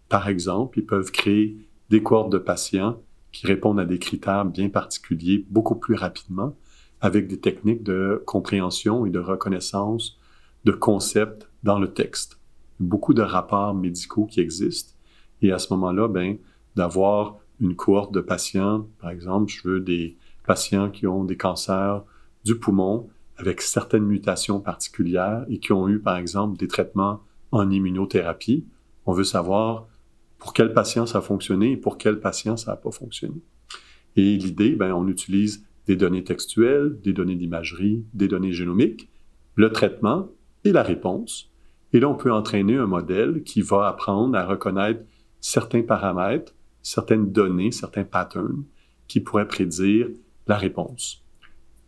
Par 0.07 0.27
exemple, 0.27 0.79
ils 0.79 0.85
peuvent 0.85 1.11
créer 1.11 1.57
des 1.89 2.01
cohortes 2.01 2.31
de 2.31 2.38
patients 2.38 3.01
qui 3.31 3.48
répondent 3.48 3.79
à 3.79 3.86
des 3.86 4.00
critères 4.00 4.45
bien 4.45 4.69
particuliers 4.69 5.45
beaucoup 5.50 5.75
plus 5.75 5.95
rapidement 5.95 6.55
avec 7.01 7.27
des 7.27 7.39
techniques 7.39 7.83
de 7.83 8.21
compréhension 8.25 9.05
et 9.05 9.09
de 9.09 9.19
reconnaissance 9.19 10.17
de 10.65 10.71
concepts 10.71 11.48
dans 11.63 11.79
le 11.79 11.93
texte. 11.93 12.39
Beaucoup 12.79 13.13
de 13.13 13.21
rapports 13.21 13.74
médicaux 13.74 14.25
qui 14.25 14.41
existent 14.41 14.93
et 15.41 15.51
à 15.51 15.59
ce 15.59 15.74
moment-là, 15.74 16.07
ben, 16.07 16.38
d'avoir 16.75 17.38
une 17.59 17.75
cohorte 17.75 18.13
de 18.13 18.21
patients, 18.21 18.88
par 19.00 19.09
exemple, 19.09 19.51
je 19.51 19.67
veux 19.67 19.79
des 19.79 20.17
patients 20.45 20.89
qui 20.89 21.07
ont 21.07 21.24
des 21.24 21.38
cancers 21.38 22.03
du 22.43 22.55
poumon 22.55 23.09
avec 23.38 23.62
certaines 23.62 24.05
mutations 24.05 24.59
particulières 24.59 25.45
et 25.50 25.59
qui 25.59 25.71
ont 25.71 25.88
eu, 25.88 26.00
par 26.00 26.17
exemple, 26.17 26.57
des 26.57 26.67
traitements 26.67 27.21
en 27.51 27.69
immunothérapie. 27.69 28.65
On 29.05 29.13
veut 29.13 29.24
savoir 29.24 29.88
pour 30.39 30.53
quel 30.53 30.74
patient 30.74 31.05
ça 31.05 31.19
a 31.19 31.22
fonctionné 31.22 31.74
et 31.74 31.77
pour 31.77 31.98
quel 31.98 32.19
patient 32.19 32.58
ça 32.58 32.72
n'a 32.72 32.77
pas 32.77 32.91
fonctionné. 32.91 33.41
Et 34.15 34.38
l'idée, 34.38 34.75
ben, 34.75 34.93
on 34.93 35.08
utilise 35.08 35.65
des 35.86 35.96
données 35.96 36.24
textuelles, 36.24 37.00
des 37.03 37.13
données 37.13 37.36
d'imagerie, 37.36 38.05
des 38.13 38.27
données 38.27 38.53
génomiques, 38.53 39.10
le 39.55 39.72
traitement 39.72 40.29
et 40.63 40.72
la 40.72 40.84
réponse. 40.84 41.51
Et 41.93 42.00
là, 42.00 42.10
on 42.10 42.15
peut 42.15 42.31
entraîner 42.31 42.75
un 42.75 42.86
modèle 42.86 43.43
qui 43.43 43.62
va 43.62 43.88
apprendre 43.88 44.38
à 44.38 44.46
reconnaître 44.46 45.01
certains 45.41 45.81
paramètres, 45.81 46.53
certaines 46.81 47.31
données, 47.31 47.72
certains 47.72 48.03
patterns 48.03 48.63
qui 49.08 49.19
pourraient 49.19 49.48
prédire 49.48 50.08
la 50.48 50.58
réponse 50.58 51.24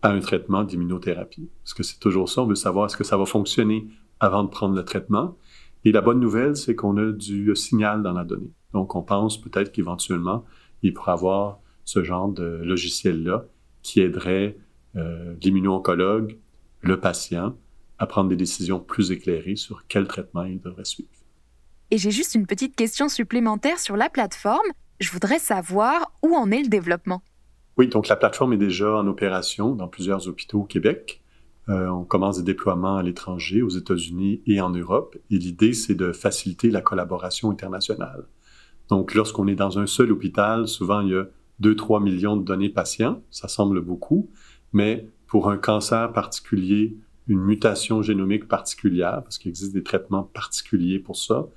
à 0.02 0.10
un 0.10 0.20
traitement 0.20 0.64
d'immunothérapie. 0.64 1.50
Parce 1.64 1.74
que 1.74 1.84
c'est 1.84 2.00
toujours 2.00 2.28
ça, 2.28 2.42
on 2.42 2.48
veut 2.48 2.56
savoir 2.56 2.88
est-ce 2.88 2.98
que 2.98 3.04
ça 3.04 3.18
va 3.18 3.26
fonctionner 3.26 3.88
avant 4.20 4.44
de 4.44 4.50
prendre 4.50 4.76
le 4.76 4.84
traitement. 4.84 5.38
Et 5.84 5.92
la 5.92 6.02
bonne 6.02 6.20
nouvelle, 6.20 6.56
c'est 6.56 6.76
qu'on 6.76 6.98
a 6.98 7.12
du 7.12 7.56
signal 7.56 8.04
dans 8.04 8.14
la 8.14 8.24
donnée. 8.24 8.52
Donc, 8.74 8.96
on 8.96 9.02
pense 9.02 9.40
peut-être 9.40 9.72
qu'éventuellement, 9.72 10.46
il 10.84 10.94
pourra 10.94 11.14
avoir 11.14 11.60
ce 11.86 12.04
genre 12.04 12.30
de 12.30 12.62
logiciel-là 12.64 13.46
qui 13.82 14.02
aiderait 14.02 14.58
euh, 14.96 15.34
l'immuno-oncologue, 15.42 16.38
le 16.82 17.00
patient, 17.00 17.56
à 17.98 18.06
prendre 18.06 18.30
des 18.30 18.36
décisions 18.36 18.80
plus 18.80 19.12
éclairées 19.12 19.56
sur 19.56 19.88
quel 19.88 20.08
traitement 20.08 20.44
il 20.44 20.60
devrait 20.60 20.86
suivre. 20.86 21.10
Et 21.92 21.98
j'ai 21.98 22.12
juste 22.12 22.36
une 22.36 22.48
petite 22.48 22.76
question 22.76 23.10
supplémentaire 23.10 23.80
sur 23.80 23.98
la 23.98 24.10
plateforme. 24.10 24.68
Je 25.00 25.12
voudrais 25.12 25.40
savoir 25.40 26.14
où 26.24 26.36
en 26.36 26.50
est 26.52 26.64
le 26.64 26.70
développement. 26.70 27.22
Oui, 27.78 27.88
donc 27.88 28.08
la 28.08 28.16
plateforme 28.16 28.54
est 28.54 28.58
déjà 28.58 28.98
en 28.98 29.08
opération 29.08 29.76
dans 29.76 29.88
plusieurs 29.88 30.28
hôpitaux 30.28 30.62
au 30.62 30.66
Québec. 30.66 31.21
Euh, 31.70 31.88
on 31.88 32.04
commence 32.04 32.38
des 32.38 32.44
déploiements 32.44 32.98
à 32.98 33.04
l'étranger, 33.04 33.62
aux 33.62 33.70
États-Unis 33.70 34.42
et 34.46 34.62
en 34.62 34.72
Europe. 34.72 35.16
Et 35.30 35.38
l'idée, 35.38 35.74
c'est 35.74 35.96
de 35.96 36.12
faciliter 36.12 36.70
la 36.70 36.82
collaboration 36.82 37.52
internationale. 37.52 38.26
Donc, 38.90 39.14
lorsqu'on 39.14 39.48
est 39.48 39.56
dans 39.56 39.80
un 39.80 39.86
seul 39.86 40.12
hôpital, 40.12 40.68
souvent 40.68 41.02
il 41.02 41.10
y 41.10 41.16
a 41.16 41.28
2-3 41.62 42.04
millions 42.04 42.36
de 42.36 42.44
données 42.44 42.70
patients. 42.70 43.22
Ça 43.30 43.48
semble 43.48 43.82
beaucoup, 43.82 44.30
mais 44.74 45.08
pour 45.28 45.50
un 45.50 45.58
cancer 45.58 46.12
particulier, 46.12 46.98
une 47.28 47.40
mutation 47.40 48.02
génomique 48.02 48.48
particulière, 48.48 49.22
parce 49.24 49.38
qu'il 49.38 49.50
existe 49.50 49.74
des 49.74 49.84
traitements 49.84 50.24
particuliers 50.24 51.00
pour 51.00 51.16
ça, 51.16 51.48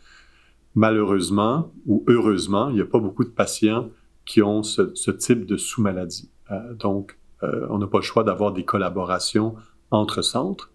malheureusement 0.75 1.73
ou 1.87 2.05
heureusement, 2.07 2.69
il 2.69 2.77
n'y 2.77 2.81
a 2.81 2.87
pas 2.87 3.01
beaucoup 3.01 3.25
de 3.25 3.31
patients 3.31 3.89
qui 4.25 4.43
ont 4.43 4.63
ce, 4.63 5.11
type 5.11 5.47
de 5.47 5.57
sous-maladie. 5.57 6.31
Euh, 6.51 6.75
donc, 6.75 7.19
euh, 7.43 7.67
on 7.71 7.79
n'a 7.79 7.87
pas 7.87 7.99
le 7.99 8.05
choix 8.05 8.25
d'avoir 8.25 8.53
des 8.53 8.65
collaborations 8.65 9.55
entre 9.95 10.23
centres. 10.23 10.71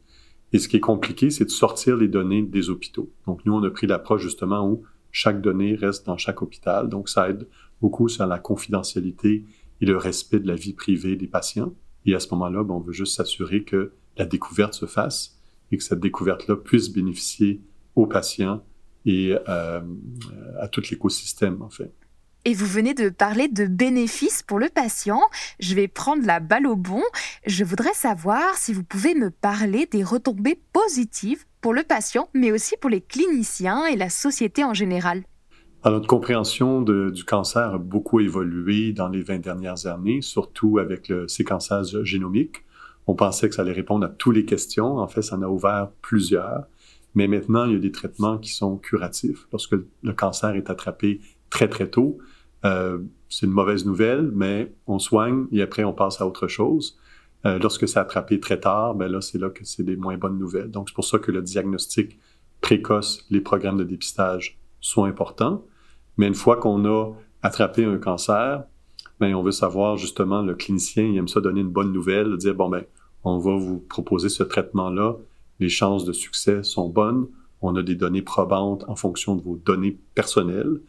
Et 0.52 0.60
ce 0.60 0.68
qui 0.68 0.78
est 0.78 0.82
compliqué, 0.82 1.30
c'est 1.30 1.46
de 1.46 1.50
sortir 1.50 1.96
les 1.96 2.08
données 2.08 2.42
des 2.42 2.70
hôpitaux. 2.70 3.12
Donc, 3.28 3.46
nous, 3.46 3.54
on 3.54 3.64
a 3.64 3.70
pris 3.70 3.88
l'approche 3.88 4.24
justement 4.24 4.68
où 4.68 4.84
chaque 5.12 5.42
donnée 5.42 5.76
reste 5.76 6.06
dans 6.06 6.18
chaque 6.18 6.42
hôpital. 6.42 6.90
Donc, 6.90 7.10
ça 7.10 7.30
aide 7.30 7.48
beaucoup 7.82 8.10
sur 8.10 8.26
la 8.26 8.40
confidentialité 8.40 9.46
et 9.82 9.86
le 9.86 9.98
respect 9.98 10.40
de 10.40 10.48
la 10.48 10.56
vie 10.56 10.74
privée 10.74 11.16
des 11.16 11.28
patients. 11.28 11.74
Et 12.06 12.16
à 12.16 12.20
ce 12.20 12.30
moment-là, 12.32 12.64
ben, 12.64 12.76
on 12.76 12.80
veut 12.80 12.94
juste 12.94 13.16
s'assurer 13.16 13.64
que 13.64 13.94
la 14.18 14.26
découverte 14.26 14.74
se 14.74 14.86
fasse 14.86 15.40
et 15.72 15.78
que 15.78 15.84
cette 15.84 16.00
découverte-là 16.00 16.56
puisse 16.56 16.90
bénéficier 16.90 17.62
aux 17.96 18.08
patients 18.08 18.64
et 19.06 19.36
euh, 19.48 19.82
à 20.60 20.68
tout 20.68 20.82
l'écosystème, 20.90 21.62
en 21.62 21.70
fait. 21.70 21.94
Et 22.50 22.56
vous 22.56 22.66
venez 22.66 22.96
de 22.96 23.10
parler 23.10 23.48
de 23.48 23.68
bénéfices 23.68 24.42
pour 24.42 24.58
le 24.58 24.70
patient. 24.70 25.22
Je 25.60 25.76
vais 25.76 25.88
prendre 25.88 26.26
la 26.26 26.40
balle 26.40 26.66
au 26.66 26.76
bon. 26.76 27.04
Je 27.46 27.64
voudrais 27.64 27.94
savoir 27.94 28.56
si 28.56 28.74
vous 28.74 28.84
pouvez 28.84 29.14
me 29.14 29.30
parler 29.30 29.86
des 29.86 30.04
retombées 30.04 30.60
positives 30.74 31.46
pour 31.62 31.76
le 31.76 31.84
patient, 31.84 32.28
mais 32.34 32.52
aussi 32.52 32.74
pour 32.82 32.90
les 32.90 33.02
cliniciens 33.02 33.86
et 33.86 33.96
la 33.96 34.10
société 34.10 34.64
en 34.64 34.74
général. 34.74 35.22
notre 35.86 36.08
compréhension 36.08 36.82
du 36.82 37.24
cancer 37.24 37.76
a 37.76 37.78
beaucoup 37.78 38.20
évolué 38.20 38.94
dans 38.94 39.10
les 39.10 39.22
20 39.22 39.38
dernières 39.38 39.86
années, 39.86 40.24
surtout 40.24 40.80
avec 40.80 41.08
le 41.08 41.28
séquençage 41.28 42.02
génomique. 42.02 42.66
On 43.06 43.14
pensait 43.14 43.48
que 43.50 43.54
ça 43.54 43.62
allait 43.62 43.74
répondre 43.74 44.08
à 44.08 44.10
toutes 44.10 44.38
les 44.38 44.46
questions. 44.46 44.98
En 44.98 45.08
fait, 45.08 45.22
ça 45.22 45.36
en 45.36 45.44
a 45.44 45.48
ouvert 45.48 45.92
plusieurs. 46.02 46.66
Mais 47.14 47.28
maintenant, 47.28 47.66
il 47.66 47.74
y 47.74 47.76
a 47.76 47.80
des 47.80 47.92
traitements 47.92 48.40
qui 48.40 48.52
sont 48.52 48.78
curatifs. 48.78 49.48
Lorsque 49.52 49.76
le 50.02 50.14
cancer 50.14 50.56
est 50.56 50.72
attrapé 50.72 51.22
très, 51.52 51.68
très 51.68 51.90
tôt. 51.90 52.18
Euh, 52.66 53.00
c'est 53.30 53.46
une 53.46 53.52
mauvaise 53.52 53.86
nouvelle, 53.86 54.32
mais 54.34 54.74
on 54.88 55.00
soigne 55.00 55.46
et 55.52 55.62
après 55.62 55.84
on 55.84 55.94
passe 55.94 56.20
à 56.22 56.28
autre 56.28 56.48
chose. 56.48 56.98
Euh, 57.46 57.58
lorsque 57.60 57.88
c'est 57.88 58.00
attrapé 58.00 58.40
très 58.40 58.60
tard, 58.60 58.96
ben 58.96 59.08
là, 59.10 59.22
c'est 59.22 59.38
là 59.38 59.50
que 59.50 59.64
c'est 59.64 59.84
des 59.84 59.96
moins 59.96 60.18
bonnes 60.18 60.38
nouvelles. 60.38 60.72
Donc, 60.72 60.90
c'est 60.90 60.96
pour 60.96 61.06
ça 61.06 61.20
que 61.20 61.32
le 61.32 61.42
diagnostic 61.42 62.20
précoce, 62.60 63.26
les 63.30 63.40
programmes 63.40 63.78
de 63.78 63.86
dépistage 63.86 64.60
sont 64.82 65.06
importants. 65.06 65.66
Mais 66.18 66.28
une 66.28 66.36
fois 66.36 66.58
qu'on 66.58 66.84
a 66.86 67.14
attrapé 67.42 67.86
un 67.86 67.98
cancer, 67.98 68.66
ben, 69.20 69.34
on 69.36 69.44
veut 69.44 69.52
savoir 69.52 69.96
justement, 69.98 70.42
le 70.42 70.56
clinicien, 70.56 71.04
il 71.04 71.18
aime 71.18 71.28
ça 71.30 71.40
donner 71.40 71.62
une 71.62 71.70
bonne 71.70 71.94
nouvelle, 71.94 72.36
dire, 72.38 72.56
bon, 72.56 72.70
ben, 72.70 72.84
on 73.24 73.38
va 73.38 73.56
vous 73.56 73.80
proposer 73.80 74.30
ce 74.30 74.44
traitement-là, 74.44 75.16
les 75.60 75.70
chances 75.70 76.06
de 76.06 76.14
succès 76.14 76.64
sont 76.64 76.90
bonnes, 76.90 77.28
on 77.62 77.76
a 77.76 77.84
des 77.84 77.96
données 77.96 78.22
probantes 78.22 78.86
en 78.88 78.96
fonction 78.96 79.36
de 79.36 79.42
vos 79.42 79.58
données 79.58 80.00
personnelles. 80.16 80.80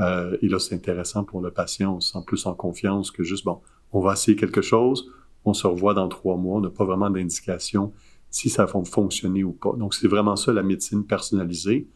Euh, 0.00 0.36
et 0.42 0.48
là, 0.48 0.58
c'est 0.58 0.74
intéressant 0.74 1.24
pour 1.24 1.40
le 1.40 1.50
patient, 1.50 1.96
on 1.96 2.00
se 2.00 2.12
sent 2.12 2.24
plus 2.26 2.46
en 2.46 2.54
confiance 2.54 3.10
que 3.10 3.22
juste, 3.22 3.44
bon, 3.44 3.60
on 3.92 4.00
va 4.00 4.14
essayer 4.14 4.36
quelque 4.36 4.62
chose, 4.62 5.10
on 5.44 5.54
se 5.54 5.66
revoit 5.66 5.94
dans 5.94 6.08
trois 6.08 6.36
mois, 6.36 6.58
on 6.58 6.60
n'a 6.60 6.70
pas 6.70 6.84
vraiment 6.84 7.10
d'indication 7.10 7.92
si 8.30 8.50
ça 8.50 8.64
va 8.64 8.84
fonctionner 8.84 9.44
ou 9.44 9.52
pas. 9.52 9.74
Donc, 9.74 9.94
c'est 9.94 10.08
vraiment 10.08 10.34
ça, 10.34 10.52
la 10.52 10.64
médecine 10.64 11.06
personnalisée. 11.06 11.88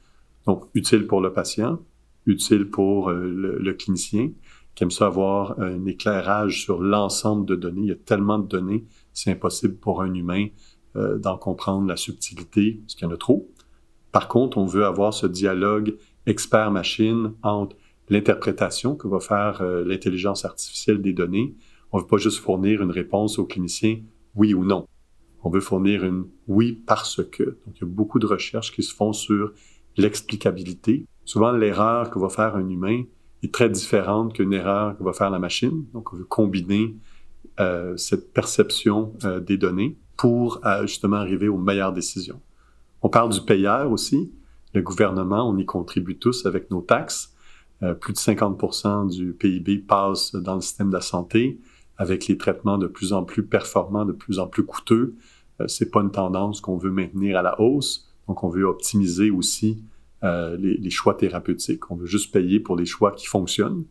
Donc, 0.46 0.64
utile 0.74 1.06
pour 1.06 1.20
le 1.20 1.32
patient, 1.32 1.80
utile 2.26 2.70
pour 2.70 3.10
euh, 3.10 3.58
le, 3.60 3.72
clinicien, 3.74 4.30
qui 4.76 4.84
aime 4.84 4.92
ça 4.92 5.06
avoir 5.06 5.58
un 5.58 5.84
éclairage 5.86 6.62
sur 6.62 6.80
l'ensemble 6.80 7.44
de 7.46 7.56
données. 7.56 7.82
Il 7.82 7.88
y 7.88 7.92
a 7.92 7.96
tellement 7.96 8.38
de 8.38 8.46
données, 8.46 8.84
c'est 9.12 9.32
impossible 9.32 9.74
pour 9.74 10.00
un 10.00 10.14
humain 10.14 10.46
euh, 10.94 11.18
d'en 11.18 11.36
comprendre 11.36 11.88
la 11.88 11.96
subtilité, 11.96 12.80
parce 12.82 12.94
qu'il 12.94 13.08
y 13.08 13.10
en 13.10 13.14
a 13.14 13.16
trop. 13.16 13.50
Par 14.12 14.28
contre, 14.28 14.58
on 14.58 14.66
veut 14.66 14.84
avoir 14.84 15.12
ce 15.12 15.26
dialogue 15.26 15.96
expert-machine 16.26 17.32
entre 17.42 17.76
l'interprétation 18.10 18.96
que 18.96 19.08
va 19.08 19.20
faire 19.20 19.60
euh, 19.62 19.84
l'intelligence 19.84 20.44
artificielle 20.44 21.00
des 21.00 21.12
données. 21.12 21.54
On 21.92 21.98
ne 21.98 22.02
veut 22.02 22.08
pas 22.08 22.16
juste 22.16 22.38
fournir 22.38 22.82
une 22.82 22.90
réponse 22.90 23.38
au 23.38 23.44
clinicien 23.44 24.00
oui 24.34 24.54
ou 24.54 24.64
non. 24.64 24.86
On 25.42 25.50
veut 25.50 25.60
fournir 25.60 26.04
une 26.04 26.26
oui 26.46 26.72
parce 26.86 27.22
que. 27.24 27.42
Donc, 27.42 27.76
il 27.76 27.80
y 27.80 27.84
a 27.84 27.86
beaucoup 27.86 28.18
de 28.18 28.26
recherches 28.26 28.72
qui 28.72 28.82
se 28.82 28.94
font 28.94 29.12
sur 29.12 29.52
l'explicabilité. 29.96 31.06
Souvent, 31.24 31.52
l'erreur 31.52 32.10
que 32.10 32.18
va 32.18 32.28
faire 32.28 32.56
un 32.56 32.68
humain 32.68 33.04
est 33.42 33.52
très 33.52 33.68
différente 33.68 34.34
qu'une 34.34 34.52
erreur 34.52 34.96
que 34.96 35.04
va 35.04 35.12
faire 35.12 35.30
la 35.30 35.38
machine. 35.38 35.86
Donc, 35.92 36.12
on 36.12 36.16
veut 36.16 36.24
combiner 36.24 36.96
euh, 37.60 37.96
cette 37.96 38.32
perception 38.32 39.14
euh, 39.24 39.40
des 39.40 39.56
données 39.56 39.96
pour 40.16 40.60
justement 40.82 41.16
arriver 41.16 41.46
aux 41.46 41.58
meilleures 41.58 41.92
décisions. 41.92 42.40
On 43.02 43.08
parle 43.08 43.30
du 43.30 43.40
payeur 43.40 43.92
aussi. 43.92 44.32
Le 44.74 44.82
gouvernement, 44.82 45.48
on 45.48 45.56
y 45.56 45.64
contribue 45.64 46.18
tous 46.18 46.44
avec 46.44 46.72
nos 46.72 46.80
taxes. 46.80 47.34
Euh, 47.82 47.94
plus 47.94 48.12
de 48.12 48.18
50% 48.18 49.08
du 49.08 49.32
PIB 49.32 49.78
passe 49.78 50.34
dans 50.34 50.56
le 50.56 50.60
système 50.60 50.88
de 50.88 50.94
la 50.94 51.00
santé 51.00 51.60
avec 51.96 52.26
les 52.26 52.36
traitements 52.36 52.78
de 52.78 52.86
plus 52.86 53.12
en 53.12 53.24
plus 53.24 53.44
performants, 53.44 54.04
de 54.04 54.12
plus 54.12 54.38
en 54.40 54.48
plus 54.48 54.64
coûteux. 54.64 55.14
Euh, 55.60 55.68
c'est 55.68 55.90
pas 55.90 56.00
une 56.00 56.10
tendance 56.10 56.60
qu'on 56.60 56.76
veut 56.76 56.90
maintenir 56.90 57.38
à 57.38 57.42
la 57.42 57.60
hausse. 57.60 58.08
Donc, 58.26 58.42
on 58.42 58.48
veut 58.48 58.64
optimiser 58.64 59.30
aussi 59.30 59.82
euh, 60.24 60.56
les, 60.56 60.76
les, 60.76 60.90
choix 60.90 61.14
thérapeutiques. 61.14 61.90
On 61.90 61.96
veut 61.96 62.06
juste 62.06 62.32
payer 62.32 62.58
pour 62.58 62.76
les 62.76 62.86
choix 62.86 63.12
qui 63.12 63.26
fonctionnent. 63.26 63.84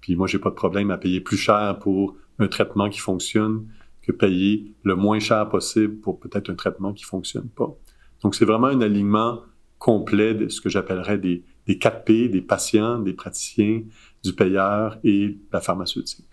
Puis 0.00 0.16
moi, 0.16 0.26
j'ai 0.26 0.38
pas 0.38 0.50
de 0.50 0.54
problème 0.54 0.90
à 0.90 0.98
payer 0.98 1.20
plus 1.20 1.36
cher 1.36 1.78
pour 1.78 2.16
un 2.38 2.48
traitement 2.48 2.90
qui 2.90 3.00
fonctionne 3.00 3.66
que 4.02 4.12
payer 4.12 4.74
le 4.82 4.96
moins 4.96 5.18
cher 5.18 5.48
possible 5.48 5.96
pour 5.96 6.20
peut-être 6.20 6.50
un 6.50 6.54
traitement 6.54 6.92
qui 6.92 7.04
fonctionne 7.04 7.48
pas. 7.48 7.74
Donc, 8.22 8.34
c'est 8.34 8.44
vraiment 8.44 8.66
un 8.66 8.80
alignement 8.82 9.40
complet 9.78 10.34
de 10.34 10.48
ce 10.48 10.60
que 10.60 10.68
j'appellerais 10.68 11.18
des, 11.18 11.42
des 11.70 11.78
4 11.78 12.02
P, 12.02 12.28
des 12.28 12.40
patients, 12.40 12.98
des 12.98 13.12
praticiens, 13.12 13.82
du 14.24 14.32
payeur 14.32 14.98
et 15.04 15.38
la 15.52 15.60
pharmaceutique. 15.60 16.26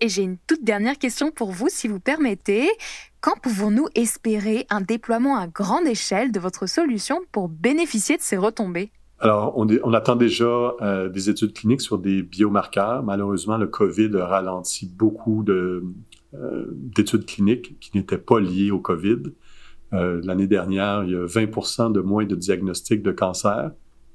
Et 0.00 0.08
j'ai 0.08 0.22
une 0.22 0.36
toute 0.46 0.62
dernière 0.62 0.96
question 0.96 1.32
pour 1.32 1.50
vous, 1.50 1.66
si 1.68 1.88
vous 1.88 1.98
permettez. 1.98 2.68
Quand 3.20 3.36
pouvons-nous 3.42 3.88
espérer 3.96 4.64
un 4.70 4.80
déploiement 4.80 5.36
à 5.36 5.48
grande 5.48 5.88
échelle 5.88 6.30
de 6.30 6.38
votre 6.38 6.66
solution 6.66 7.20
pour 7.32 7.48
bénéficier 7.48 8.16
de 8.16 8.22
ces 8.22 8.36
retombées? 8.36 8.92
Alors, 9.18 9.54
on, 9.56 9.92
attend 9.92 10.14
déjà 10.14 10.44
euh, 10.82 11.08
des 11.08 11.30
études 11.30 11.52
cliniques 11.52 11.80
sur 11.80 11.98
des 11.98 12.22
biomarqueurs. 12.22 13.02
Malheureusement, 13.02 13.56
le 13.56 13.66
COVID 13.66 14.10
a 14.18 14.26
ralenti 14.26 14.86
beaucoup 14.86 15.44
euh, 15.48 15.82
d'études 16.72 17.26
cliniques 17.26 17.80
qui 17.80 17.90
n'étaient 17.96 18.18
pas 18.18 18.38
liées 18.38 18.70
au 18.70 18.78
COVID. 18.78 19.22
Euh, 19.94 20.20
l'année 20.22 20.46
dernière, 20.46 21.02
il 21.02 21.10
y 21.10 21.16
a 21.16 21.26
20 21.26 21.90
de 21.90 22.00
moins 22.00 22.24
de 22.24 22.36
diagnostics 22.36 23.02
de 23.02 23.10
cancer. 23.10 23.72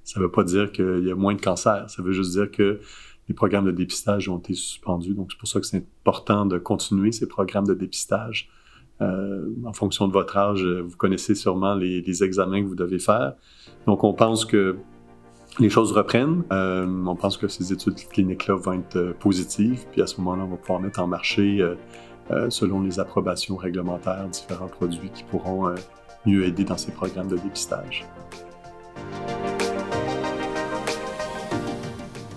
Ça 0.09 0.19
ne 0.19 0.25
veut 0.25 0.31
pas 0.31 0.43
dire 0.43 0.71
qu'il 0.71 1.05
y 1.05 1.11
a 1.11 1.15
moins 1.15 1.35
de 1.35 1.39
cancer. 1.41 1.87
Ça 1.87 2.01
veut 2.01 2.13
juste 2.13 2.31
dire 2.31 2.49
que 2.49 2.79
les 3.27 3.35
programmes 3.35 3.65
de 3.65 3.71
dépistage 3.71 4.27
ont 4.27 4.39
été 4.39 4.55
suspendus. 4.55 5.13
Donc, 5.13 5.27
c'est 5.31 5.37
pour 5.37 5.47
ça 5.47 5.59
que 5.59 5.67
c'est 5.67 5.77
important 5.77 6.47
de 6.47 6.57
continuer 6.57 7.11
ces 7.11 7.27
programmes 7.27 7.67
de 7.67 7.75
dépistage. 7.75 8.49
Euh, 9.01 9.45
en 9.65 9.71
fonction 9.71 10.07
de 10.07 10.13
votre 10.13 10.35
âge, 10.35 10.65
vous 10.65 10.97
connaissez 10.97 11.35
sûrement 11.35 11.75
les, 11.75 12.23
examens 12.23 12.63
que 12.63 12.67
vous 12.67 12.75
devez 12.75 12.97
faire. 12.97 13.35
Donc, 13.85 14.03
on 14.03 14.13
pense 14.13 14.45
que 14.45 14.77
les 15.59 15.69
choses 15.69 15.91
reprennent. 15.91 16.43
Euh, 16.51 16.87
on 17.05 17.15
pense 17.15 17.37
que 17.37 17.47
ces 17.47 17.71
études 17.71 17.93
cliniques-là 17.93 18.55
vont 18.55 18.73
être 18.73 18.95
euh, 18.95 19.13
positives, 19.13 19.85
puis 19.91 20.01
à 20.01 20.07
ce 20.07 20.19
moment-là, 20.21 20.45
on 20.45 20.49
va 20.49 20.57
pouvoir 20.57 20.79
mettre 20.79 21.01
en 21.01 21.07
marché, 21.07 21.63
selon 22.49 22.81
les 22.81 22.99
approbations 22.99 23.57
réglementaires, 23.57 24.27
différents 24.27 24.67
produits 24.67 25.11
qui 25.13 25.23
pourront 25.23 25.71
mieux 26.25 26.45
aider 26.45 26.63
dans 26.63 26.77
ces 26.77 26.91
programmes 26.91 27.27
de 27.27 27.37
dépistage. 27.37 28.07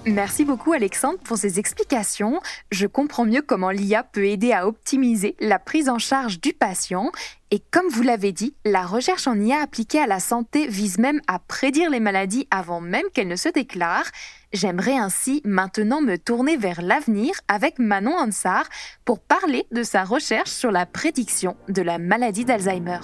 Merci 0.04 0.44
beaucoup 0.44 0.72
Alexandre 0.72 1.20
pour 1.20 1.36
ces 1.36 1.60
explications. 1.60 2.40
Je 2.72 2.88
comprends 2.88 3.24
mieux 3.24 3.40
comment 3.40 3.70
l'IA 3.70 4.02
peut 4.02 4.24
aider 4.24 4.52
à 4.52 4.66
optimiser 4.66 5.36
la 5.38 5.60
prise 5.60 5.88
en 5.88 5.98
charge 5.98 6.40
du 6.40 6.52
patient. 6.52 7.12
Et 7.52 7.62
comme 7.70 7.86
vous 7.88 8.02
l'avez 8.02 8.32
dit, 8.32 8.56
la 8.64 8.84
recherche 8.84 9.28
en 9.28 9.38
IA 9.38 9.62
appliquée 9.62 10.00
à 10.00 10.08
la 10.08 10.18
santé 10.18 10.66
vise 10.66 10.98
même 10.98 11.20
à 11.28 11.38
prédire 11.38 11.88
les 11.88 12.00
maladies 12.00 12.48
avant 12.50 12.80
même 12.80 13.06
qu'elles 13.14 13.28
ne 13.28 13.36
se 13.36 13.48
déclarent. 13.48 14.10
J'aimerais 14.52 14.96
ainsi 14.96 15.40
maintenant 15.44 16.00
me 16.00 16.18
tourner 16.18 16.56
vers 16.56 16.82
l'avenir 16.82 17.34
avec 17.46 17.78
Manon 17.78 18.18
Ansar 18.18 18.64
pour 19.04 19.20
parler 19.20 19.66
de 19.70 19.84
sa 19.84 20.02
recherche 20.02 20.50
sur 20.50 20.72
la 20.72 20.84
prédiction 20.84 21.56
de 21.68 21.82
la 21.82 21.98
maladie 21.98 22.44
d'Alzheimer. 22.44 22.98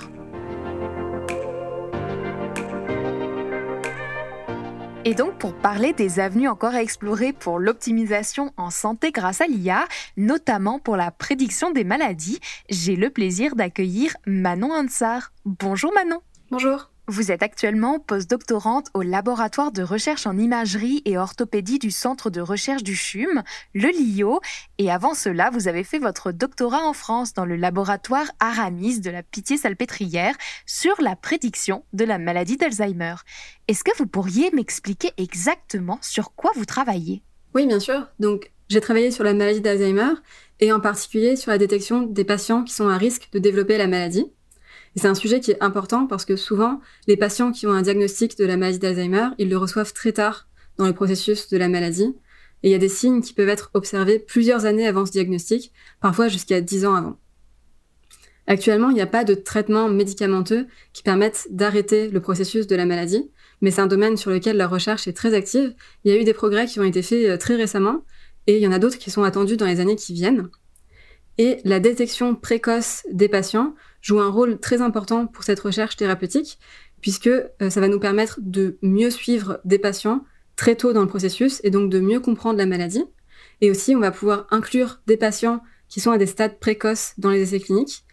Et 5.09 5.15
donc 5.15 5.39
pour 5.39 5.55
parler 5.55 5.95
des 5.95 6.21
avenues 6.21 6.49
encore 6.49 6.75
à 6.75 6.83
explorer 6.83 7.33
pour 7.33 7.59
l'optimisation 7.59 8.53
en 8.59 8.69
santé 8.69 9.11
grâce 9.11 9.41
à 9.41 9.47
l'IA, 9.47 9.87
notamment 10.19 10.79
pour 10.79 10.99
la 10.99 11.11
prédiction 11.11 11.71
des 11.71 11.83
maladies, 11.83 12.41
j'ai 12.69 12.95
le 12.95 13.09
plaisir 13.09 13.57
d'accueillir 13.57 14.15
Manon 14.27 14.71
Ansar. 14.71 15.33
Bonjour 15.47 15.95
Manon. 15.95 16.21
Bonjour. 16.51 16.91
Vous 17.11 17.33
êtes 17.33 17.43
actuellement 17.43 18.01
postdoctorante 18.01 18.89
au 18.93 19.01
laboratoire 19.01 19.73
de 19.73 19.83
recherche 19.83 20.27
en 20.27 20.37
imagerie 20.37 21.01
et 21.07 21.17
orthopédie 21.17 21.79
du 21.79 21.91
Centre 21.91 22.29
de 22.29 22.43
recherche 22.43 22.83
du 22.83 22.95
CHUM, 22.95 23.43
le 23.73 23.89
LIO, 23.89 24.43
et 24.77 24.91
avant 24.91 25.15
cela, 25.15 25.49
vous 25.49 25.69
avez 25.69 25.85
fait 25.85 25.99
votre 25.99 26.33
doctorat 26.33 26.87
en 26.87 26.93
France 26.93 27.33
dans 27.33 27.47
le 27.47 27.57
laboratoire 27.57 28.27
Aramis 28.41 29.01
de 29.01 29.09
la 29.09 29.23
Pitié-Salpêtrière 29.23 30.35
sur 30.67 31.01
la 31.01 31.17
prédiction 31.17 31.83
de 31.95 32.05
la 32.05 32.19
maladie 32.19 32.59
d'Alzheimer. 32.59 33.15
Est-ce 33.69 33.85
que 33.85 33.97
vous 33.97 34.07
pourriez 34.07 34.51
m'expliquer 34.51 35.13
exactement 35.17 35.99
sur 36.03 36.35
quoi 36.35 36.51
vous 36.57 36.67
travaillez? 36.67 37.23
Oui, 37.55 37.67
bien 37.67 37.81
sûr. 37.81 38.07
Donc, 38.21 38.53
j'ai 38.69 38.83
travaillé 38.83 39.11
sur 39.13 39.25
la 39.25 39.33
maladie 39.33 39.63
d'Alzheimer 39.63 40.13
et 40.61 40.73
en 40.73 40.81
particulier 40.81 41.37
sur 41.37 41.53
la 41.53 41.57
détection 41.57 42.03
des 42.03 42.25
patients 42.25 42.65
qui 42.65 42.75
sont 42.75 42.89
à 42.89 42.99
risque 42.99 43.31
de 43.33 43.39
développer 43.39 43.79
la 43.79 43.87
maladie 43.87 44.31
c'est 44.97 45.09
un 45.09 45.15
sujet 45.15 45.41
qui 45.41 45.51
est 45.51 45.63
important 45.63 46.07
parce 46.07 46.25
que 46.25 46.37
souvent, 46.37 46.81
les 47.07 47.17
patients 47.17 47.53
qui 47.53 47.67
ont 47.67 47.73
un 47.73 47.83
diagnostic 47.83 48.39
de 48.39 48.45
la 48.45 48.57
maladie 48.57 48.79
d'Alzheimer, 48.79 49.29
ils 49.39 49.49
le 49.49 49.57
reçoivent 49.57 49.93
très 49.93 50.13
tard 50.13 50.49
dans 50.77 50.87
le 50.87 50.93
processus 50.93 51.49
de 51.49 51.57
la 51.57 51.69
maladie. 51.69 52.15
Et 52.63 52.69
il 52.69 52.73
y 52.73 52.75
a 52.75 52.79
des 52.79 52.89
signes 52.89 53.21
qui 53.21 53.35
peuvent 53.35 53.49
être 53.49 53.71
observés 53.75 54.19
plusieurs 54.19 54.65
années 54.65 54.87
avant 54.87 55.07
ce 55.07 55.13
diagnostic, 55.13 55.73
parfois 56.01 56.29
jusqu'à 56.29 56.61
10 56.61 56.87
ans 56.87 56.95
avant. 56.95 57.19
Actuellement, 58.49 58.89
il 58.89 58.95
n'y 58.95 59.03
a 59.03 59.07
pas 59.07 59.25
de 59.25 59.35
traitement 59.35 59.89
médicamenteux 59.89 60.67
qui 60.95 61.03
permettent 61.03 61.49
d'arrêter 61.51 62.09
le 62.09 62.21
processus 62.21 62.67
de 62.67 62.77
la 62.77 62.87
maladie, 62.87 63.31
mais 63.61 63.71
c'est 63.71 63.83
un 63.83 63.87
domaine 63.87 64.17
sur 64.17 64.31
lequel 64.31 64.57
la 64.57 64.67
recherche 64.67 65.07
est 65.07 65.13
très 65.13 65.35
active. 65.35 65.75
Il 66.05 66.13
y 66.13 66.17
a 66.17 66.21
eu 66.21 66.25
des 66.25 66.33
progrès 66.33 66.67
qui 66.67 66.81
ont 66.81 66.85
été 66.85 67.03
faits 67.03 67.29
euh, 67.29 67.37
très 67.37 67.57
récemment, 67.57 68.05
et 68.47 68.57
il 68.57 68.63
y 68.63 68.67
en 68.67 68.73
a 68.73 68.79
d'autres 68.79 68.97
qui 68.97 69.11
sont 69.11 69.23
attendus 69.23 69.59
dans 69.59 69.67
les 69.67 69.81
années 69.81 69.97
qui 69.97 70.15
viennent. 70.15 70.49
Et 71.37 71.59
la 71.65 71.79
détection 71.79 72.35
précoce 72.35 73.03
des 73.13 73.29
patients 73.29 73.75
joue 74.01 74.21
un 74.21 74.31
rôle 74.31 74.59
très 74.59 74.81
important 74.81 75.27
pour 75.27 75.45
cette 75.45 75.61
recherche 75.61 75.97
thérapeutique, 75.97 76.59
puisque 77.01 77.29
euh, 77.29 77.71
ça 77.71 77.81
va 77.81 77.89
nous 77.89 78.01
permettre 78.01 78.39
de 78.43 78.79
mieux 78.83 79.11
suivre 79.11 79.61
des 79.65 79.79
patients 79.79 80.25
très 80.57 80.75
tôt 80.75 80.93
dans 80.93 81.03
le 81.03 81.09
processus 81.09 81.61
et 81.65 81.71
donc 81.71 81.91
de 81.91 82.01
mieux 82.01 82.21
comprendre 82.21 82.59
la 82.59 82.67
maladie. 82.67 83.05
Et 83.61 83.71
aussi, 83.71 83.95
on 83.95 84.01
va 84.01 84.11
pouvoir 84.11 84.47
inclure 84.51 85.01
des 85.07 85.17
patients 85.17 85.63
qui 85.89 86.01
sont 86.01 86.11
à 86.11 86.19
des 86.19 86.27
stades 86.27 86.59
précoces 86.59 87.15
dans 87.19 87.31
les 87.31 87.43
essais 87.43 87.61
cliniques, 87.61 88.05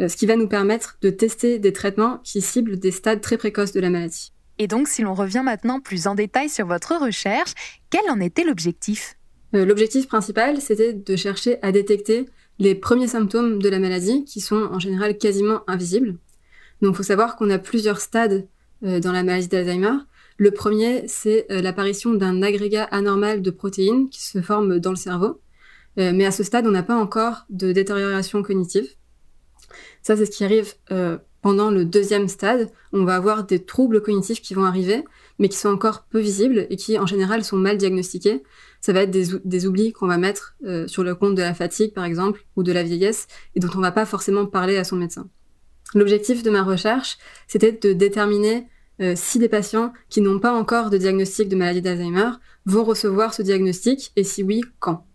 euh, 0.00 0.08
ce 0.08 0.16
qui 0.16 0.26
va 0.26 0.36
nous 0.36 0.48
permettre 0.48 0.98
de 1.00 1.10
tester 1.10 1.58
des 1.58 1.72
traitements 1.72 2.18
qui 2.24 2.40
ciblent 2.40 2.78
des 2.78 2.90
stades 2.90 3.20
très 3.20 3.36
précoces 3.38 3.72
de 3.72 3.80
la 3.80 3.90
maladie. 3.90 4.32
Et 4.58 4.66
donc, 4.66 4.88
si 4.88 5.02
l'on 5.02 5.14
revient 5.14 5.42
maintenant 5.44 5.80
plus 5.80 6.06
en 6.06 6.14
détail 6.14 6.48
sur 6.48 6.66
votre 6.66 6.94
recherche, 6.94 7.54
quel 7.90 8.08
en 8.10 8.20
était 8.20 8.44
l'objectif? 8.44 9.16
Euh, 9.54 9.64
L'objectif 9.64 10.06
principal, 10.06 10.60
c'était 10.60 10.92
de 10.92 11.16
chercher 11.16 11.58
à 11.62 11.72
détecter 11.72 12.26
les 12.58 12.74
premiers 12.74 13.08
symptômes 13.08 13.60
de 13.60 13.68
la 13.68 13.78
maladie 13.78 14.24
qui 14.24 14.40
sont 14.40 14.68
en 14.70 14.78
général 14.78 15.18
quasiment 15.18 15.62
invisibles. 15.66 16.18
Donc 16.80 16.94
il 16.94 16.96
faut 16.96 17.02
savoir 17.02 17.36
qu'on 17.36 17.50
a 17.50 17.58
plusieurs 17.58 18.00
stades 18.00 18.46
euh, 18.84 19.00
dans 19.00 19.12
la 19.12 19.22
maladie 19.22 19.48
d'Alzheimer. 19.48 19.98
Le 20.36 20.50
premier, 20.50 21.06
c'est 21.06 21.46
euh, 21.50 21.62
l'apparition 21.62 22.14
d'un 22.14 22.42
agrégat 22.42 22.84
anormal 22.84 23.42
de 23.42 23.50
protéines 23.50 24.08
qui 24.08 24.22
se 24.22 24.42
forme 24.42 24.80
dans 24.80 24.90
le 24.90 24.96
cerveau. 24.96 25.40
Euh, 25.98 26.12
mais 26.12 26.24
à 26.24 26.32
ce 26.32 26.42
stade, 26.42 26.66
on 26.66 26.72
n'a 26.72 26.82
pas 26.82 26.96
encore 26.96 27.44
de 27.50 27.70
détérioration 27.70 28.42
cognitive. 28.42 28.88
Ça, 30.02 30.16
c'est 30.16 30.26
ce 30.26 30.30
qui 30.32 30.44
arrive 30.44 30.74
pendant 31.40 31.70
le 31.70 31.84
deuxième 31.84 32.28
stade. 32.28 32.70
On 32.92 33.04
va 33.04 33.14
avoir 33.14 33.44
des 33.44 33.64
troubles 33.64 34.02
cognitifs 34.02 34.42
qui 34.42 34.52
vont 34.52 34.64
arriver, 34.64 35.04
mais 35.42 35.50
qui 35.50 35.58
sont 35.58 35.68
encore 35.68 36.04
peu 36.04 36.20
visibles 36.20 36.66
et 36.70 36.76
qui, 36.76 36.98
en 36.98 37.04
général, 37.04 37.44
sont 37.44 37.58
mal 37.58 37.76
diagnostiqués 37.76 38.42
ça 38.82 38.92
va 38.92 39.02
être 39.02 39.10
des, 39.10 39.66
oublis 39.66 39.92
qu'on 39.92 40.08
va 40.08 40.18
mettre 40.18 40.56
euh, 40.66 40.88
sur 40.88 41.04
le 41.04 41.14
compte 41.14 41.36
de 41.36 41.40
la 41.40 41.54
fatigue, 41.54 41.94
par 41.94 42.04
exemple, 42.04 42.44
ou 42.56 42.64
de 42.64 42.72
la 42.72 42.82
vieillesse, 42.82 43.28
et 43.54 43.60
dont 43.60 43.70
on 43.76 43.80
va 43.80 43.92
pas 43.92 44.04
forcément 44.04 44.44
parler 44.44 44.76
à 44.76 44.82
son 44.82 44.96
médecin. 44.96 45.30
L'objectif 45.94 46.42
de 46.42 46.50
ma 46.50 46.64
recherche, 46.64 47.16
c'était 47.46 47.70
de 47.70 47.92
déterminer 47.92 48.66
euh, 49.00 49.12
si 49.14 49.38
des 49.38 49.48
patients 49.48 49.92
qui 50.08 50.20
n'ont 50.20 50.40
pas 50.40 50.52
encore 50.52 50.90
de 50.90 50.98
diagnostic 50.98 51.48
de 51.48 51.54
maladie 51.54 51.80
d'Alzheimer 51.80 52.30
vont 52.66 52.82
recevoir 52.82 53.34
ce 53.34 53.42
diagnostic, 53.42 54.10
et 54.16 54.24
si 54.24 54.42
oui, 54.42 54.62
quand. 54.80 55.06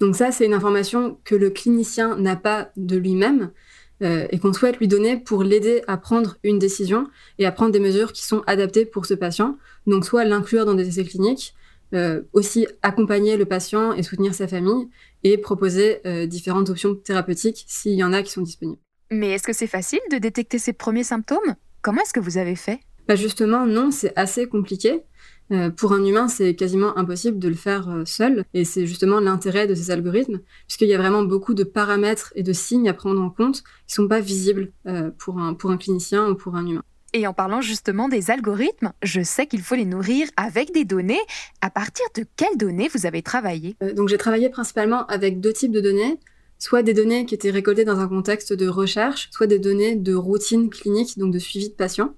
Donc 0.00 0.16
ça, 0.16 0.32
c'est 0.32 0.44
une 0.44 0.54
information 0.54 1.20
que 1.22 1.36
le 1.36 1.50
clinicien 1.50 2.16
n'a 2.16 2.34
pas 2.34 2.72
de 2.76 2.96
lui-même, 2.96 3.52
euh, 4.02 4.26
et 4.30 4.38
qu'on 4.38 4.52
souhaite 4.52 4.78
lui 4.78 4.88
donner 4.88 5.16
pour 5.16 5.44
l'aider 5.44 5.82
à 5.86 5.96
prendre 5.96 6.36
une 6.42 6.58
décision 6.58 7.06
et 7.38 7.46
à 7.46 7.52
prendre 7.52 7.70
des 7.70 7.80
mesures 7.80 8.12
qui 8.12 8.24
sont 8.24 8.42
adaptées 8.46 8.84
pour 8.84 9.06
ce 9.06 9.14
patient. 9.14 9.56
Donc 9.86 10.04
soit 10.04 10.24
l'inclure 10.24 10.64
dans 10.64 10.74
des 10.74 10.88
essais 10.88 11.04
cliniques, 11.04 11.54
euh, 11.94 12.22
aussi 12.32 12.66
accompagner 12.82 13.36
le 13.36 13.44
patient 13.44 13.92
et 13.92 14.02
soutenir 14.02 14.34
sa 14.34 14.48
famille 14.48 14.88
et 15.24 15.38
proposer 15.38 16.00
euh, 16.06 16.26
différentes 16.26 16.70
options 16.70 16.94
thérapeutiques 16.94 17.64
s'il 17.68 17.92
y 17.92 18.02
en 18.02 18.12
a 18.12 18.22
qui 18.22 18.32
sont 18.32 18.40
disponibles. 18.40 18.80
Mais 19.10 19.32
est-ce 19.32 19.44
que 19.44 19.52
c'est 19.52 19.66
facile 19.66 20.00
de 20.10 20.16
détecter 20.16 20.58
ces 20.58 20.72
premiers 20.72 21.04
symptômes? 21.04 21.54
Comment 21.82 22.00
est-ce 22.00 22.14
que 22.14 22.20
vous 22.20 22.38
avez 22.38 22.56
fait? 22.56 22.80
Bah 23.06 23.14
Justement, 23.14 23.66
non, 23.66 23.90
c'est 23.90 24.16
assez 24.16 24.46
compliqué. 24.46 25.02
Euh, 25.50 25.70
pour 25.70 25.92
un 25.92 26.04
humain, 26.04 26.28
c'est 26.28 26.54
quasiment 26.54 26.96
impossible 26.96 27.38
de 27.38 27.48
le 27.48 27.54
faire 27.54 28.02
seul, 28.06 28.44
et 28.54 28.64
c'est 28.64 28.86
justement 28.86 29.20
l'intérêt 29.20 29.66
de 29.66 29.74
ces 29.74 29.90
algorithmes, 29.90 30.40
puisqu'il 30.66 30.88
y 30.88 30.94
a 30.94 30.98
vraiment 30.98 31.22
beaucoup 31.24 31.54
de 31.54 31.64
paramètres 31.64 32.32
et 32.36 32.42
de 32.42 32.52
signes 32.52 32.88
à 32.88 32.94
prendre 32.94 33.20
en 33.20 33.30
compte 33.30 33.62
qui 33.86 33.94
sont 33.94 34.08
pas 34.08 34.20
visibles 34.20 34.72
pour, 35.18 35.38
un, 35.38 35.54
pour 35.54 35.70
un 35.70 35.76
clinicien 35.76 36.28
ou 36.30 36.34
pour 36.34 36.54
un 36.54 36.66
humain. 36.66 36.82
Et 37.14 37.26
en 37.26 37.34
parlant 37.34 37.60
justement 37.60 38.08
des 38.08 38.30
algorithmes, 38.30 38.92
je 39.02 39.22
sais 39.22 39.46
qu'il 39.46 39.60
faut 39.60 39.74
les 39.74 39.84
nourrir 39.84 40.28
avec 40.38 40.72
des 40.72 40.86
données. 40.86 41.20
À 41.60 41.68
partir 41.68 42.06
de 42.16 42.24
quelles 42.36 42.56
données 42.56 42.88
vous 42.94 43.04
avez 43.04 43.20
travaillé? 43.20 43.76
Euh, 43.82 43.92
Donc 43.92 44.08
j'ai 44.08 44.16
travaillé 44.16 44.48
principalement 44.48 45.04
avec 45.08 45.38
deux 45.38 45.52
types 45.52 45.72
de 45.72 45.82
données, 45.82 46.18
soit 46.58 46.82
des 46.82 46.94
données 46.94 47.26
qui 47.26 47.34
étaient 47.34 47.50
récoltées 47.50 47.84
dans 47.84 47.98
un 47.98 48.08
contexte 48.08 48.54
de 48.54 48.66
recherche, 48.66 49.28
soit 49.30 49.46
des 49.46 49.58
données 49.58 49.96
de 49.96 50.14
routine 50.14 50.70
clinique, 50.70 51.18
donc 51.18 51.34
de 51.34 51.38
suivi 51.38 51.68
de 51.68 51.74
patients. 51.74 52.14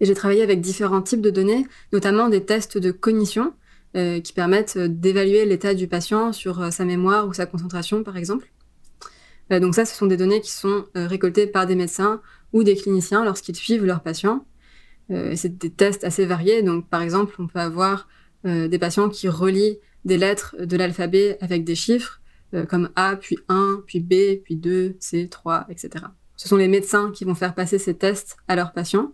Et 0.00 0.04
j'ai 0.04 0.14
travaillé 0.14 0.42
avec 0.42 0.60
différents 0.60 1.02
types 1.02 1.20
de 1.20 1.30
données, 1.30 1.66
notamment 1.92 2.28
des 2.28 2.44
tests 2.44 2.78
de 2.78 2.90
cognition, 2.90 3.54
euh, 3.96 4.20
qui 4.20 4.32
permettent 4.32 4.78
d'évaluer 4.78 5.46
l'état 5.46 5.74
du 5.74 5.88
patient 5.88 6.32
sur 6.32 6.60
euh, 6.60 6.70
sa 6.70 6.84
mémoire 6.84 7.26
ou 7.26 7.32
sa 7.32 7.46
concentration, 7.46 8.02
par 8.02 8.16
exemple. 8.16 8.50
donc 9.50 9.74
ça, 9.74 9.84
ce 9.84 9.94
sont 9.94 10.06
des 10.06 10.16
données 10.16 10.40
qui 10.40 10.50
sont 10.50 10.84
récoltées 10.94 11.46
par 11.46 11.66
des 11.66 11.76
médecins 11.76 12.20
ou 12.52 12.64
des 12.64 12.74
cliniciens 12.74 13.24
lorsqu'ils 13.24 13.56
suivent 13.56 13.84
leurs 13.84 14.02
patients. 14.02 14.44
Euh, 15.10 15.34
c'est 15.36 15.56
des 15.58 15.70
tests 15.70 16.04
assez 16.04 16.26
variés. 16.26 16.62
Donc, 16.62 16.88
par 16.88 17.02
exemple, 17.02 17.34
on 17.38 17.46
peut 17.46 17.60
avoir 17.60 18.08
euh, 18.44 18.68
des 18.68 18.78
patients 18.78 19.08
qui 19.08 19.28
relient 19.28 19.78
des 20.04 20.18
lettres 20.18 20.56
de 20.58 20.76
l'alphabet 20.76 21.38
avec 21.40 21.64
des 21.64 21.74
chiffres, 21.74 22.20
euh, 22.54 22.64
comme 22.64 22.90
A, 22.96 23.16
puis 23.16 23.38
1, 23.48 23.82
puis 23.86 24.00
B, 24.00 24.42
puis 24.44 24.56
2, 24.56 24.96
C, 25.00 25.28
3, 25.28 25.66
etc. 25.68 26.06
Ce 26.36 26.48
sont 26.48 26.56
les 26.56 26.68
médecins 26.68 27.10
qui 27.12 27.24
vont 27.24 27.34
faire 27.34 27.54
passer 27.54 27.78
ces 27.78 27.94
tests 27.94 28.36
à 28.48 28.56
leurs 28.56 28.72
patients. 28.72 29.12